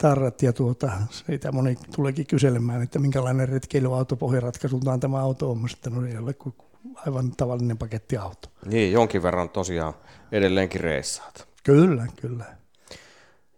tarrat 0.02 0.42
ja 0.42 0.54
tuota, 0.54 0.92
siitä 1.10 1.52
moni 1.52 1.78
tuleekin 1.96 2.28
kyselemään, 2.28 2.82
että 2.82 3.00
minkälainen 3.00 3.50
retkeilyauto 3.50 4.16
pohjaratkaisutaan 4.16 5.00
tämä 5.00 5.20
auto 5.20 5.52
on. 5.52 5.70
Sitten 5.70 5.94
no 5.94 6.06
ei 6.06 6.18
ole 6.18 6.34
kuin 6.34 6.56
aivan 6.96 7.32
tavallinen 7.32 7.78
pakettiauto. 7.78 8.50
Niin, 8.66 8.92
jonkin 8.92 9.24
verran 9.24 9.50
tosiaan 9.50 9.94
edelleenkin 10.32 10.82
reissaat. 10.82 11.48
Kyllä, 11.64 12.08
kyllä. 12.22 12.46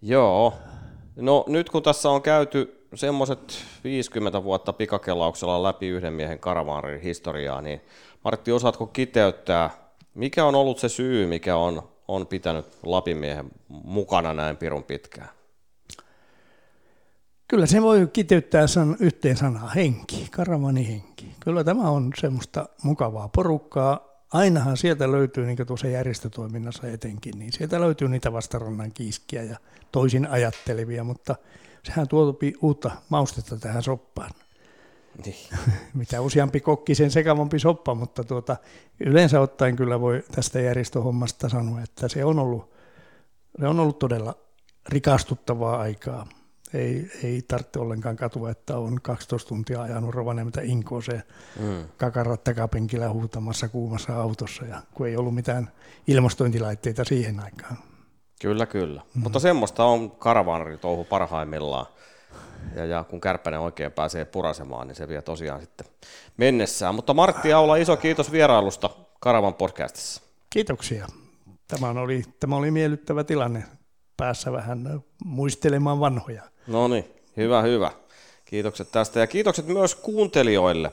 Joo, 0.01 0.53
No 1.17 1.45
nyt 1.47 1.69
kun 1.69 1.83
tässä 1.83 2.09
on 2.09 2.21
käyty 2.21 2.87
semmoiset 2.95 3.63
50 3.83 4.43
vuotta 4.43 4.73
pikakelauksella 4.73 5.63
läpi 5.63 5.87
yhden 5.87 6.13
miehen 6.13 6.39
karavaanin 6.39 7.01
historiaa, 7.01 7.61
niin 7.61 7.81
Martti, 8.23 8.51
osaatko 8.51 8.87
kiteyttää, 8.87 9.69
mikä 10.13 10.45
on 10.45 10.55
ollut 10.55 10.79
se 10.79 10.89
syy, 10.89 11.27
mikä 11.27 11.57
on, 11.57 11.89
on 12.07 12.27
pitänyt 12.27 12.65
Lapimiehen 12.83 13.51
mukana 13.67 14.33
näin 14.33 14.57
pirun 14.57 14.83
pitkään? 14.83 15.29
Kyllä 17.47 17.65
se 17.65 17.81
voi 17.81 18.07
kiteyttää 18.13 18.67
san, 18.67 18.97
yhteen 18.99 19.37
sanaa, 19.37 19.69
henki, 19.69 20.29
henki. 20.87 21.35
Kyllä 21.39 21.63
tämä 21.63 21.89
on 21.89 22.11
semmoista 22.21 22.69
mukavaa 22.83 23.29
porukkaa. 23.29 24.06
Ainahan 24.33 24.77
sieltä 24.77 25.11
löytyy, 25.11 25.45
niin 25.45 25.57
kuin 25.57 25.67
tuossa 25.67 25.87
järjestötoiminnassa 25.87 26.87
etenkin, 26.87 27.39
niin 27.39 27.53
sieltä 27.53 27.81
löytyy 27.81 28.09
niitä 28.09 28.33
vastarannan 28.33 28.91
kiiskiä 28.91 29.43
ja 29.43 29.57
toisin 29.91 30.27
ajattelevia, 30.27 31.03
mutta 31.03 31.35
sehän 31.83 32.07
tuotupi 32.07 32.53
uutta 32.61 32.91
maustetta 33.09 33.57
tähän 33.57 33.83
soppaan. 33.83 34.31
Niin. 35.25 35.49
Mitä 35.93 36.21
useampi 36.21 36.59
kokki, 36.59 36.95
sen 36.95 37.11
sekavampi 37.11 37.59
soppa, 37.59 37.95
mutta 37.95 38.23
tuota, 38.23 38.57
yleensä 38.99 39.41
ottaen 39.41 39.75
kyllä 39.75 40.01
voi 40.01 40.23
tästä 40.31 40.59
järjestöhommasta 40.59 41.49
sanoa, 41.49 41.81
että 41.81 42.07
se 42.07 42.25
on 42.25 42.39
ollut, 42.39 42.73
se 43.59 43.67
on 43.67 43.79
ollut 43.79 43.99
todella 43.99 44.35
rikastuttavaa 44.89 45.79
aikaa. 45.79 46.27
Ei, 46.73 47.11
ei 47.23 47.41
tarvitse 47.47 47.79
ollenkaan 47.79 48.15
katua, 48.15 48.51
että 48.51 48.77
on 48.77 48.99
12 49.01 49.49
tuntia 49.49 49.81
ajanut 49.81 50.15
Rovaniemeltä 50.15 50.61
Inkooseen 50.63 51.23
mm. 51.59 51.85
kakarat 51.97 52.43
takapenkillä 52.43 53.09
huutamassa 53.09 53.67
kuumassa 53.67 54.21
autossa, 54.21 54.65
ja 54.65 54.81
kun 54.93 55.07
ei 55.07 55.17
ollut 55.17 55.35
mitään 55.35 55.71
ilmastointilaitteita 56.07 57.03
siihen 57.03 57.39
aikaan. 57.39 57.77
Kyllä, 58.41 58.65
kyllä. 58.65 59.01
Mm. 59.15 59.21
Mutta 59.21 59.39
semmoista 59.39 59.85
on 59.85 60.11
touhu 60.81 61.03
parhaimmillaan. 61.03 61.85
Ja, 62.75 62.85
ja 62.85 63.03
kun 63.03 63.21
Kärppänen 63.21 63.59
oikein 63.59 63.91
pääsee 63.91 64.25
purasemaan, 64.25 64.87
niin 64.87 64.95
se 64.95 65.07
vie 65.07 65.21
tosiaan 65.21 65.61
sitten 65.61 65.87
mennessään. 66.37 66.95
Mutta 66.95 67.13
Martti 67.13 67.53
Aula, 67.53 67.75
iso 67.75 67.97
kiitos 67.97 68.31
vierailusta 68.31 68.89
Karavan 69.19 69.53
podcastissa. 69.53 70.21
Kiitoksia. 70.49 71.07
Tämä 71.67 71.89
oli, 72.01 72.23
tämä 72.39 72.55
oli 72.55 72.71
miellyttävä 72.71 73.23
tilanne 73.23 73.63
päässä 74.17 74.51
vähän 74.51 75.03
muistelemaan 75.25 75.99
vanhoja. 75.99 76.43
No 76.67 76.87
niin, 76.87 77.05
hyvä, 77.37 77.61
hyvä. 77.61 77.91
Kiitokset 78.45 78.91
tästä 78.91 79.19
ja 79.19 79.27
kiitokset 79.27 79.67
myös 79.67 79.95
kuuntelijoille. 79.95 80.91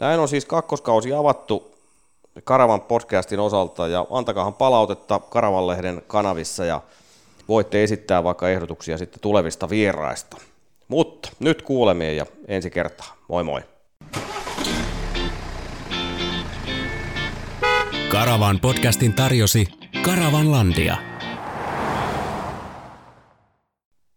Näin 0.00 0.20
on 0.20 0.28
siis 0.28 0.44
kakkoskausi 0.44 1.12
avattu 1.12 1.74
Karavan 2.44 2.80
podcastin 2.80 3.40
osalta 3.40 3.88
ja 3.88 4.06
antakahan 4.10 4.54
palautetta 4.54 5.18
Karavanlehden 5.18 6.02
kanavissa 6.06 6.64
ja 6.64 6.80
voitte 7.48 7.82
esittää 7.82 8.24
vaikka 8.24 8.48
ehdotuksia 8.48 8.98
sitten 8.98 9.20
tulevista 9.20 9.70
vieraista. 9.70 10.36
Mutta 10.88 11.28
nyt 11.38 11.62
kuulemien 11.62 12.16
ja 12.16 12.26
ensi 12.48 12.70
kertaa. 12.70 13.16
Moi 13.28 13.44
moi. 13.44 13.60
Karavan 18.08 18.60
podcastin 18.60 19.12
tarjosi 19.12 19.66
Karavan 20.04 20.52
Landia. 20.52 21.13